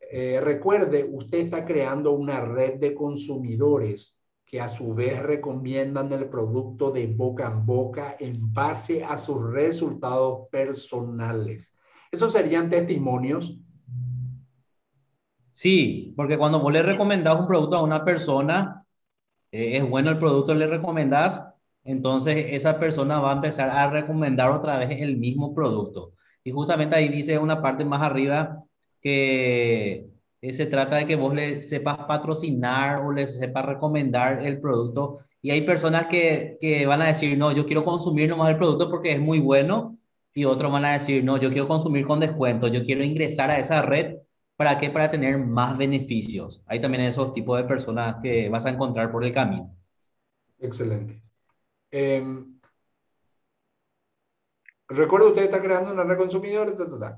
Eh, 0.00 0.40
recuerde, 0.42 1.04
usted 1.04 1.40
está 1.40 1.66
creando 1.66 2.12
una 2.12 2.40
red 2.40 2.80
de 2.80 2.94
consumidores 2.94 4.24
que 4.46 4.58
a 4.58 4.70
su 4.70 4.94
vez 4.94 5.22
recomiendan 5.22 6.10
el 6.14 6.30
producto 6.30 6.90
de 6.90 7.08
boca 7.08 7.48
en 7.48 7.66
boca 7.66 8.16
en 8.18 8.54
base 8.54 9.04
a 9.04 9.18
sus 9.18 9.52
resultados 9.52 10.48
personales. 10.50 11.74
¿Esos 12.14 12.32
serían 12.32 12.70
testimonios? 12.70 13.58
Sí, 15.52 16.14
porque 16.16 16.38
cuando 16.38 16.60
vos 16.60 16.72
le 16.72 16.80
recomendás 16.80 17.40
un 17.40 17.48
producto 17.48 17.74
a 17.74 17.82
una 17.82 18.04
persona, 18.04 18.84
eh, 19.50 19.78
es 19.78 19.90
bueno 19.90 20.10
el 20.10 20.18
producto, 20.18 20.54
le 20.54 20.68
recomendás, 20.68 21.44
entonces 21.82 22.46
esa 22.50 22.78
persona 22.78 23.18
va 23.18 23.32
a 23.32 23.34
empezar 23.34 23.68
a 23.68 23.90
recomendar 23.90 24.52
otra 24.52 24.78
vez 24.78 25.00
el 25.00 25.16
mismo 25.16 25.52
producto. 25.56 26.12
Y 26.44 26.52
justamente 26.52 26.94
ahí 26.94 27.08
dice 27.08 27.36
una 27.36 27.60
parte 27.60 27.84
más 27.84 28.00
arriba 28.00 28.62
que 29.02 30.06
se 30.40 30.66
trata 30.66 30.96
de 30.96 31.06
que 31.06 31.16
vos 31.16 31.34
le 31.34 31.62
sepas 31.62 31.98
patrocinar 32.06 33.04
o 33.04 33.10
le 33.10 33.26
sepas 33.26 33.64
recomendar 33.66 34.40
el 34.46 34.60
producto. 34.60 35.18
Y 35.42 35.50
hay 35.50 35.62
personas 35.62 36.06
que, 36.06 36.58
que 36.60 36.86
van 36.86 37.02
a 37.02 37.08
decir, 37.08 37.36
no, 37.36 37.50
yo 37.50 37.66
quiero 37.66 37.84
consumir 37.84 38.28
nomás 38.28 38.50
el 38.50 38.58
producto 38.58 38.88
porque 38.88 39.12
es 39.12 39.20
muy 39.20 39.40
bueno 39.40 39.98
y 40.34 40.44
otros 40.44 40.70
van 40.72 40.84
a 40.84 40.94
decir, 40.94 41.22
no, 41.24 41.36
yo 41.38 41.50
quiero 41.50 41.68
consumir 41.68 42.04
con 42.04 42.18
descuento, 42.20 42.66
yo 42.68 42.84
quiero 42.84 43.04
ingresar 43.04 43.50
a 43.50 43.58
esa 43.58 43.82
red. 43.82 44.16
¿Para 44.56 44.78
qué? 44.78 44.90
Para 44.90 45.10
tener 45.10 45.38
más 45.38 45.78
beneficios. 45.78 46.62
Hay 46.66 46.80
también 46.80 47.04
esos 47.04 47.32
tipos 47.32 47.56
de 47.56 47.64
personas 47.64 48.16
que 48.22 48.48
vas 48.48 48.66
a 48.66 48.70
encontrar 48.70 49.10
por 49.10 49.24
el 49.24 49.32
camino. 49.32 49.74
Excelente. 50.58 51.22
Eh, 51.90 52.24
recuerda, 54.88 55.28
usted 55.28 55.44
está 55.44 55.60
creando 55.60 55.92
una 55.92 56.04
red 56.04 56.18
consumidor. 56.18 56.76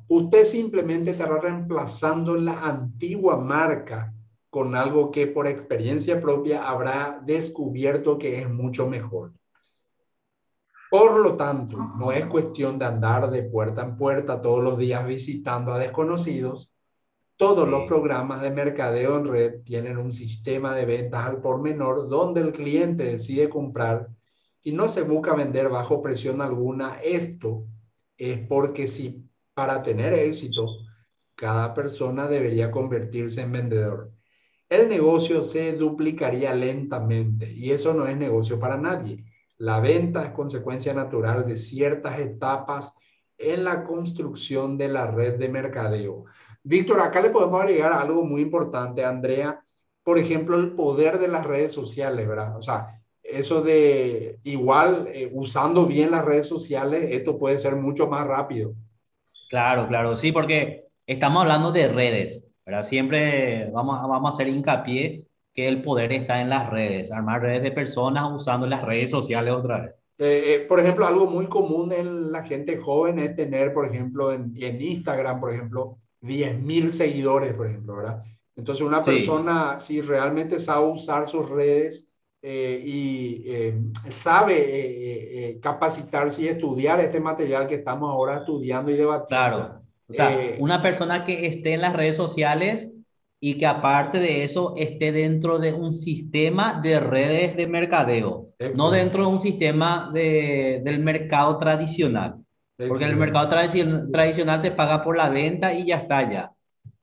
Usted 0.09 0.45
simplemente 0.45 1.11
estará 1.11 1.39
reemplazando 1.39 2.37
la 2.37 2.61
antigua 2.61 3.37
marca 3.39 4.13
con 4.51 4.75
algo 4.75 5.11
que 5.11 5.27
por 5.27 5.47
experiencia 5.47 6.21
propia 6.21 6.67
habrá 6.67 7.21
descubierto 7.23 8.19
que 8.19 8.41
es 8.41 8.49
mucho 8.49 8.87
mejor. 8.89 9.33
Por 10.91 11.19
lo 11.21 11.37
tanto, 11.37 11.77
no 11.99 12.13
es 12.13 12.27
cuestión 12.27 12.79
de 12.79 12.85
andar 12.85 13.31
de 13.31 13.43
puerta 13.43 13.83
en 13.83 13.97
puerta 13.97 14.41
todos 14.41 14.63
los 14.63 14.79
días 14.79 15.07
visitando 15.07 15.73
a 15.73 15.79
desconocidos. 15.79 16.73
Todos 17.37 17.69
los 17.69 17.87
programas 17.87 18.41
de 18.41 18.51
mercadeo 18.51 19.19
en 19.19 19.27
red 19.27 19.63
tienen 19.65 19.99
un 19.99 20.13
sistema 20.13 20.75
de 20.75 20.87
ventas 20.87 21.27
al 21.27 21.41
por 21.41 21.61
menor 21.61 22.09
donde 22.09 22.41
el 22.41 22.53
cliente 22.53 23.05
decide 23.05 23.51
comprar 23.51 24.09
y 24.63 24.73
no 24.73 24.89
se 24.89 25.03
busca 25.03 25.35
vender 25.35 25.69
bajo 25.69 26.01
presión 26.01 26.41
alguna. 26.41 27.01
Esto 27.03 27.67
es 28.17 28.47
porque 28.47 28.87
si 28.87 29.29
para 29.55 29.83
tener 29.83 30.15
éxito, 30.15 30.67
cada 31.35 31.75
persona 31.75 32.27
debería 32.27 32.71
convertirse 32.71 33.43
en 33.43 33.53
vendedor. 33.53 34.13
El 34.69 34.89
negocio 34.89 35.43
se 35.43 35.73
duplicaría 35.73 36.55
lentamente 36.55 37.53
y 37.53 37.71
eso 37.71 37.93
no 37.93 38.07
es 38.07 38.17
negocio 38.17 38.59
para 38.59 38.77
nadie. 38.77 39.25
La 39.59 39.81
venta 39.81 40.25
es 40.25 40.31
consecuencia 40.31 40.93
natural 40.93 41.47
de 41.47 41.57
ciertas 41.57 42.19
etapas 42.19 42.95
en 43.39 43.65
la 43.65 43.85
construcción 43.85 44.77
de 44.77 44.89
la 44.89 45.07
red 45.07 45.39
de 45.39 45.49
mercadeo. 45.49 46.25
Víctor, 46.63 47.01
acá 47.01 47.21
le 47.21 47.31
podemos 47.31 47.61
agregar 47.61 47.93
algo 47.93 48.25
muy 48.25 48.43
importante, 48.43 49.05
Andrea. 49.05 49.61
Por 50.03 50.19
ejemplo, 50.19 50.57
el 50.57 50.73
poder 50.73 51.19
de 51.19 51.29
las 51.29 51.47
redes 51.47 51.73
sociales, 51.73 52.27
¿verdad? 52.27 52.57
O 52.57 52.63
sea, 52.63 53.01
eso 53.23 53.63
de 53.63 54.39
igual, 54.45 55.09
eh, 55.09 55.31
usando 55.33 55.87
bien 55.87 56.11
las 56.11 56.25
redes 56.25 56.47
sociales, 56.47 57.09
esto 57.11 57.39
puede 57.39 57.59
ser 57.59 57.77
mucho 57.77 58.07
más 58.07 58.27
rápido. 58.27 58.75
Claro, 59.49 59.87
claro, 59.89 60.17
sí, 60.17 60.33
porque 60.33 60.87
estamos 61.07 61.43
hablando 61.43 61.73
de 61.73 61.89
redes, 61.89 62.47
¿verdad? 62.65 62.83
Siempre 62.83 63.71
vamos, 63.73 64.01
vamos 64.09 64.31
a 64.31 64.35
hacer 64.35 64.49
hincapié 64.49 65.26
que 65.57 65.67
el 65.67 65.83
poder 65.83 66.13
está 66.13 66.43
en 66.43 66.51
las 66.51 66.69
redes, 66.69 67.11
armar 67.11 67.41
redes 67.41 67.63
de 67.63 67.73
personas 67.73 68.31
usando 68.31 68.67
las 68.67 68.85
redes 68.85 69.11
sociales 69.11 69.55
otra 69.55 69.81
vez. 69.81 69.95
Eh, 70.19 70.43
eh, 70.47 70.67
por 70.69 70.79
ejemplo, 70.79 71.07
algo 71.07 71.27
muy 71.27 71.47
común 71.47 71.93
en 71.93 72.31
la 72.31 72.45
gente 72.45 72.77
joven 72.77 73.19
es 73.19 73.35
tener, 73.35 73.73
por 73.73 73.87
ejemplo, 73.87 74.33
en, 74.33 74.53
en 74.55 74.81
Instagram, 74.81 75.41
por 75.41 75.53
ejemplo, 75.53 75.97
10.000 76.21 76.91
seguidores, 76.91 77.55
por 77.55 77.69
ejemplo, 77.69 77.97
¿verdad? 77.97 78.23
Entonces, 78.55 78.85
una 78.85 79.01
persona, 79.01 79.81
si 79.81 80.03
realmente 80.03 80.59
sabe 80.59 80.87
usar 80.87 81.27
sus 81.29 81.49
redes 81.49 82.11
eh, 82.43 82.83
y 82.85 84.11
sabe 84.11 85.59
capacitarse 85.63 86.43
y 86.43 86.49
estudiar 86.49 87.01
este 87.01 87.21
material 87.21 87.67
que 87.67 87.77
estamos 87.77 88.11
ahora 88.11 88.39
estudiando 88.39 88.91
y 88.91 88.97
debatiendo. 88.97 89.27
Claro. 89.29 89.81
O 90.09 90.13
sea, 90.13 90.55
una 90.59 90.83
persona 90.83 91.25
que 91.25 91.47
esté 91.47 91.73
en 91.75 91.81
las 91.81 91.95
redes 91.95 92.17
sociales 92.17 92.93
y 93.41 93.59
que 93.59 93.67
aparte 93.67 94.19
de 94.19 94.45
eso 94.45 94.75
esté 94.77 95.13
dentro 95.13 95.59
de 95.59 95.73
un 95.73 95.93
sistema 95.93 96.81
de 96.83 97.01
redes 97.01 97.57
de 97.57 97.67
mercadeo, 97.67 98.49
no 98.77 98.91
dentro 98.91 99.23
de 99.23 99.29
un 99.29 99.41
sistema 99.41 100.11
de, 100.13 100.81
del 100.85 101.01
mercado 101.01 101.59
tradicional. 101.59 102.37
Porque 102.77 103.05
el 103.05 103.17
mercado 103.17 103.49
tradicional 103.49 104.63
te 104.63 104.71
paga 104.71 105.03
por 105.03 105.17
la 105.17 105.31
venta 105.31 105.73
y 105.73 105.87
ya 105.87 105.97
está 105.97 106.31
ya. 106.31 106.53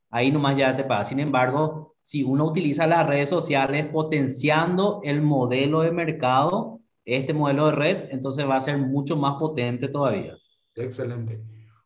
Ahí 0.10 0.32
nomás 0.32 0.56
ya 0.56 0.76
te 0.76 0.84
paga. 0.84 1.06
Sin 1.06 1.20
embargo, 1.20 1.96
si 2.02 2.24
uno 2.24 2.46
utiliza 2.46 2.86
las 2.86 3.08
redes 3.08 3.30
sociales 3.30 3.88
potenciando 3.88 5.02
el 5.04 5.22
modelo 5.22 5.82
de 5.82 5.92
mercado, 5.92 6.82
este 7.06 7.34
modelo 7.34 7.68
de 7.68 7.72
red, 7.72 7.98
entonces 8.12 8.46
va 8.48 8.58
a 8.58 8.62
ser 8.62 8.78
mucho 8.78 9.18
más 9.18 9.36
potente 9.36 9.88
todavía. 9.88 10.36
Excelente. 10.76 11.42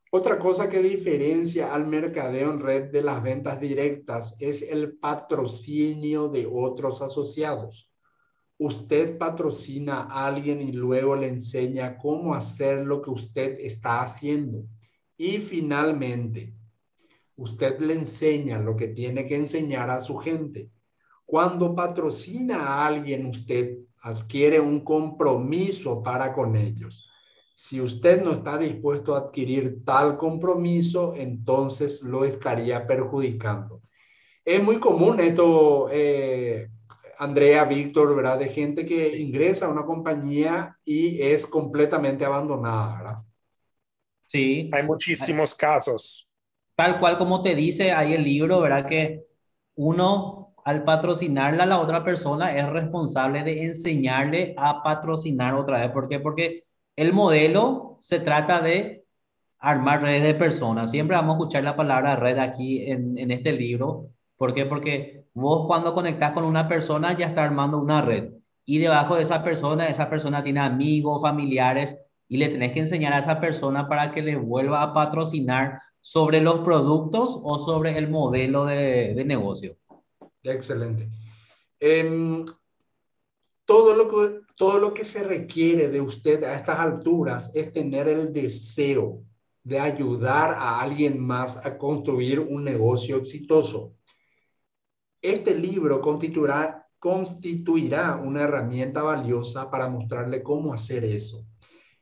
Otra 0.09 0.39
cosa 0.39 0.69
que 0.69 0.81
diferencia 0.81 1.73
al 1.73 1.85
mercadeo 1.85 2.51
en 2.51 2.61
red 2.61 2.91
de 2.91 3.01
las 3.01 3.21
ventas 3.21 3.59
directas 3.59 4.37
es 4.39 4.61
el 4.61 4.97
patrocinio 4.97 6.29
de 6.29 6.47
otros 6.49 7.01
asociados. 7.01 7.91
Usted 8.57 9.17
patrocina 9.17 10.03
a 10.03 10.25
alguien 10.25 10.61
y 10.61 10.71
luego 10.71 11.15
le 11.15 11.27
enseña 11.27 11.97
cómo 11.97 12.33
hacer 12.33 12.85
lo 12.85 13.01
que 13.01 13.09
usted 13.09 13.59
está 13.59 14.01
haciendo. 14.01 14.63
Y 15.17 15.39
finalmente, 15.39 16.53
usted 17.35 17.79
le 17.81 17.93
enseña 17.93 18.59
lo 18.59 18.77
que 18.77 18.87
tiene 18.87 19.27
que 19.27 19.35
enseñar 19.35 19.89
a 19.89 19.99
su 19.99 20.17
gente. 20.17 20.69
Cuando 21.25 21.75
patrocina 21.75 22.65
a 22.65 22.87
alguien, 22.87 23.25
usted 23.25 23.79
adquiere 24.01 24.61
un 24.61 24.79
compromiso 24.85 26.01
para 26.01 26.33
con 26.33 26.55
ellos 26.55 27.07
si 27.59 27.81
usted 27.81 28.23
no 28.23 28.33
está 28.33 28.55
dispuesto 28.55 29.15
a 29.15 29.19
adquirir 29.21 29.83
tal 29.83 30.15
compromiso, 30.19 31.15
entonces 31.15 32.03
lo 32.03 32.23
estaría 32.23 32.85
perjudicando. 32.85 33.81
Es 34.45 34.63
muy 34.63 34.79
común 34.79 35.19
esto, 35.19 35.89
eh, 35.91 36.69
Andrea, 37.17 37.65
Víctor, 37.65 38.15
¿verdad? 38.15 38.37
De 38.37 38.49
gente 38.49 38.85
que 38.85 39.17
ingresa 39.17 39.65
a 39.65 39.69
una 39.69 39.85
compañía 39.85 40.77
y 40.85 41.19
es 41.19 41.47
completamente 41.47 42.23
abandonada, 42.23 42.95
¿verdad? 42.95 43.17
Sí. 44.27 44.69
Hay 44.71 44.83
muchísimos 44.83 45.55
casos. 45.55 46.29
tal 46.75 46.99
cual 46.99 47.17
como 47.17 47.41
te 47.41 47.55
dice 47.55 47.91
ahí 47.91 48.13
el 48.13 48.23
libro, 48.23 48.61
¿verdad? 48.61 48.85
Que 48.85 49.25
uno 49.73 50.53
al 50.63 50.83
patrocinarle 50.83 51.63
a 51.63 51.65
la 51.65 51.79
otra 51.79 52.03
persona 52.03 52.55
es 52.55 52.69
responsable 52.69 53.41
de 53.41 53.63
enseñarle 53.63 54.53
a 54.57 54.83
patrocinar 54.83 55.55
otra 55.55 55.79
vez. 55.79 55.89
¿Por 55.89 56.07
qué? 56.07 56.19
Porque 56.19 56.66
el 56.97 57.13
modelo 57.13 57.97
se 58.01 58.19
trata 58.19 58.61
de 58.61 59.05
armar 59.59 60.01
redes 60.01 60.23
de 60.23 60.33
personas. 60.33 60.91
Siempre 60.91 61.15
vamos 61.15 61.35
a 61.35 61.37
escuchar 61.37 61.63
la 61.63 61.75
palabra 61.77 62.15
red 62.15 62.37
aquí 62.39 62.91
en, 62.91 63.31
este 63.31 63.53
libro. 63.53 64.09
¿Por 64.35 64.53
qué? 64.53 64.65
Porque 64.65 65.23
vos 65.33 65.67
cuando 65.67 65.93
conectás 65.93 66.31
con 66.31 66.43
una 66.43 66.67
persona 66.67 67.15
ya 67.15 67.27
está 67.27 67.43
armando 67.43 67.77
una 67.77 68.01
red. 68.01 68.33
Y 68.65 68.79
debajo 68.79 69.15
de 69.15 69.23
esa 69.23 69.43
persona, 69.43 69.87
esa 69.87 70.09
persona 70.09 70.43
tiene 70.43 70.59
amigos, 70.59 71.21
familiares, 71.21 71.97
y 72.27 72.37
le 72.37 72.49
tenés 72.49 72.73
que 72.73 72.81
enseñar 72.81 73.13
a 73.13 73.19
esa 73.19 73.39
persona 73.39 73.87
para 73.87 74.11
que 74.11 74.21
le 74.21 74.35
vuelva 74.35 74.81
a 74.81 74.93
patrocinar 74.93 75.79
sobre 76.01 76.41
los 76.41 76.59
productos 76.59 77.39
o 77.41 77.59
sobre 77.59 77.97
el 77.97 78.09
modelo 78.09 78.65
de, 78.65 79.13
de 79.13 79.25
negocio. 79.25 79.77
Excelente. 80.43 81.07
Em, 81.79 82.45
todo, 83.67 83.93
lo 83.93 84.07
que, 84.07 84.39
todo 84.55 84.79
lo 84.79 84.93
que 84.93 85.03
se 85.03 85.23
requiere 85.23 85.89
de 85.89 85.99
usted 85.99 86.41
a 86.45 86.55
estas 86.55 86.79
alturas 86.79 87.51
es 87.53 87.73
tener 87.73 88.07
el 88.07 88.31
deseo 88.31 89.23
de 89.61 89.77
ayudar 89.77 90.51
a 90.51 90.79
alguien 90.79 91.19
más 91.19 91.65
a 91.65 91.77
construir 91.77 92.39
un 92.39 92.63
negocio 92.63 93.17
exitoso. 93.17 93.93
Este 95.21 95.53
libro 95.53 95.99
constituirá, 95.99 96.87
constituirá 96.97 98.15
una 98.15 98.43
herramienta 98.43 99.01
valiosa 99.01 99.69
para 99.69 99.89
mostrarle 99.89 100.41
cómo 100.41 100.73
hacer 100.73 101.03
eso. 101.03 101.45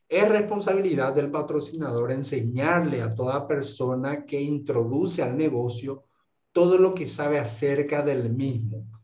Es 0.08 0.30
responsabilidad 0.30 1.15
del 1.15 1.32
patrocinador 1.32 2.12
enseñarle 2.12 3.01
a 3.01 3.15
toda 3.15 3.47
persona 3.47 4.23
que 4.23 4.39
introduce 4.39 5.23
al 5.23 5.36
negocio 5.36 6.04
todo 6.51 6.78
lo 6.78 6.93
que 6.93 7.08
sabe 7.08 7.39
acerca 7.39 8.04
del 8.04 8.30
mismo. 8.30 8.94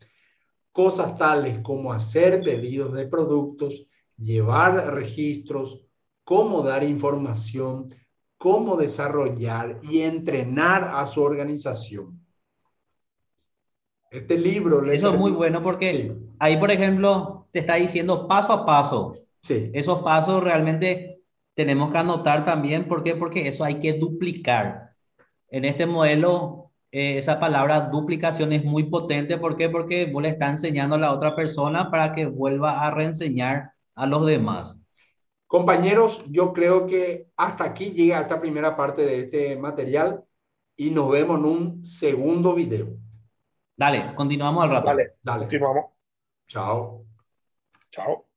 Cosas 0.71 1.17
tales 1.17 1.59
como 1.59 1.91
hacer 1.91 2.41
pedidos 2.41 2.93
de 2.93 3.07
productos, 3.07 3.87
llevar 4.17 4.93
registros, 4.93 5.85
cómo 6.23 6.61
dar 6.61 6.83
información, 6.83 7.89
cómo 8.37 8.77
desarrollar 8.77 9.79
y 9.83 10.01
entrenar 10.01 10.83
a 10.83 11.05
su 11.05 11.21
organización. 11.21 12.19
Este 14.09 14.37
libro... 14.37 14.83
Eso 14.91 15.13
es 15.13 15.19
muy 15.19 15.31
bueno 15.31 15.61
porque 15.61 16.15
ahí, 16.39 16.57
por 16.57 16.71
ejemplo, 16.71 17.47
te 17.51 17.59
está 17.59 17.75
diciendo 17.75 18.27
paso 18.27 18.53
a 18.53 18.65
paso. 18.65 19.15
Sí. 19.41 19.69
Esos 19.73 20.01
pasos 20.03 20.43
realmente 20.43 21.21
tenemos 21.53 21.91
que 21.91 21.97
anotar 21.97 22.45
también. 22.45 22.87
¿Por 22.87 23.03
qué? 23.03 23.15
Porque 23.15 23.47
eso 23.47 23.63
hay 23.63 23.79
que 23.79 23.93
duplicar. 23.93 24.91
En 25.49 25.65
este 25.65 25.85
modelo, 25.85 26.70
eh, 26.91 27.17
esa 27.17 27.39
palabra 27.39 27.81
duplicación 27.81 28.51
es 28.51 28.63
muy 28.63 28.83
potente. 28.83 29.37
¿Por 29.37 29.55
qué? 29.55 29.69
Porque 29.69 30.05
vos 30.05 30.21
le 30.21 30.29
estás 30.29 30.51
enseñando 30.51 30.95
a 30.95 30.99
la 30.99 31.13
otra 31.13 31.35
persona 31.35 31.89
para 31.89 32.13
que 32.13 32.25
vuelva 32.25 32.85
a 32.85 32.91
reenseñar 32.91 33.71
a 33.95 34.05
los 34.05 34.25
demás. 34.25 34.77
Compañeros, 35.47 36.23
yo 36.27 36.53
creo 36.53 36.87
que 36.87 37.27
hasta 37.35 37.65
aquí 37.65 37.91
llega 37.91 38.21
esta 38.21 38.39
primera 38.39 38.75
parte 38.75 39.01
de 39.01 39.19
este 39.21 39.55
material 39.57 40.23
y 40.77 40.91
nos 40.91 41.09
vemos 41.09 41.39
en 41.39 41.45
un 41.45 41.85
segundo 41.85 42.53
video. 42.53 42.87
Dale, 43.75 44.13
continuamos 44.15 44.63
al 44.63 44.69
rato. 44.69 44.87
Dale, 44.87 45.13
dale. 45.21 45.41
Continuamos. 45.41 45.85
Chao. 46.47 47.05
Chao. 47.89 48.30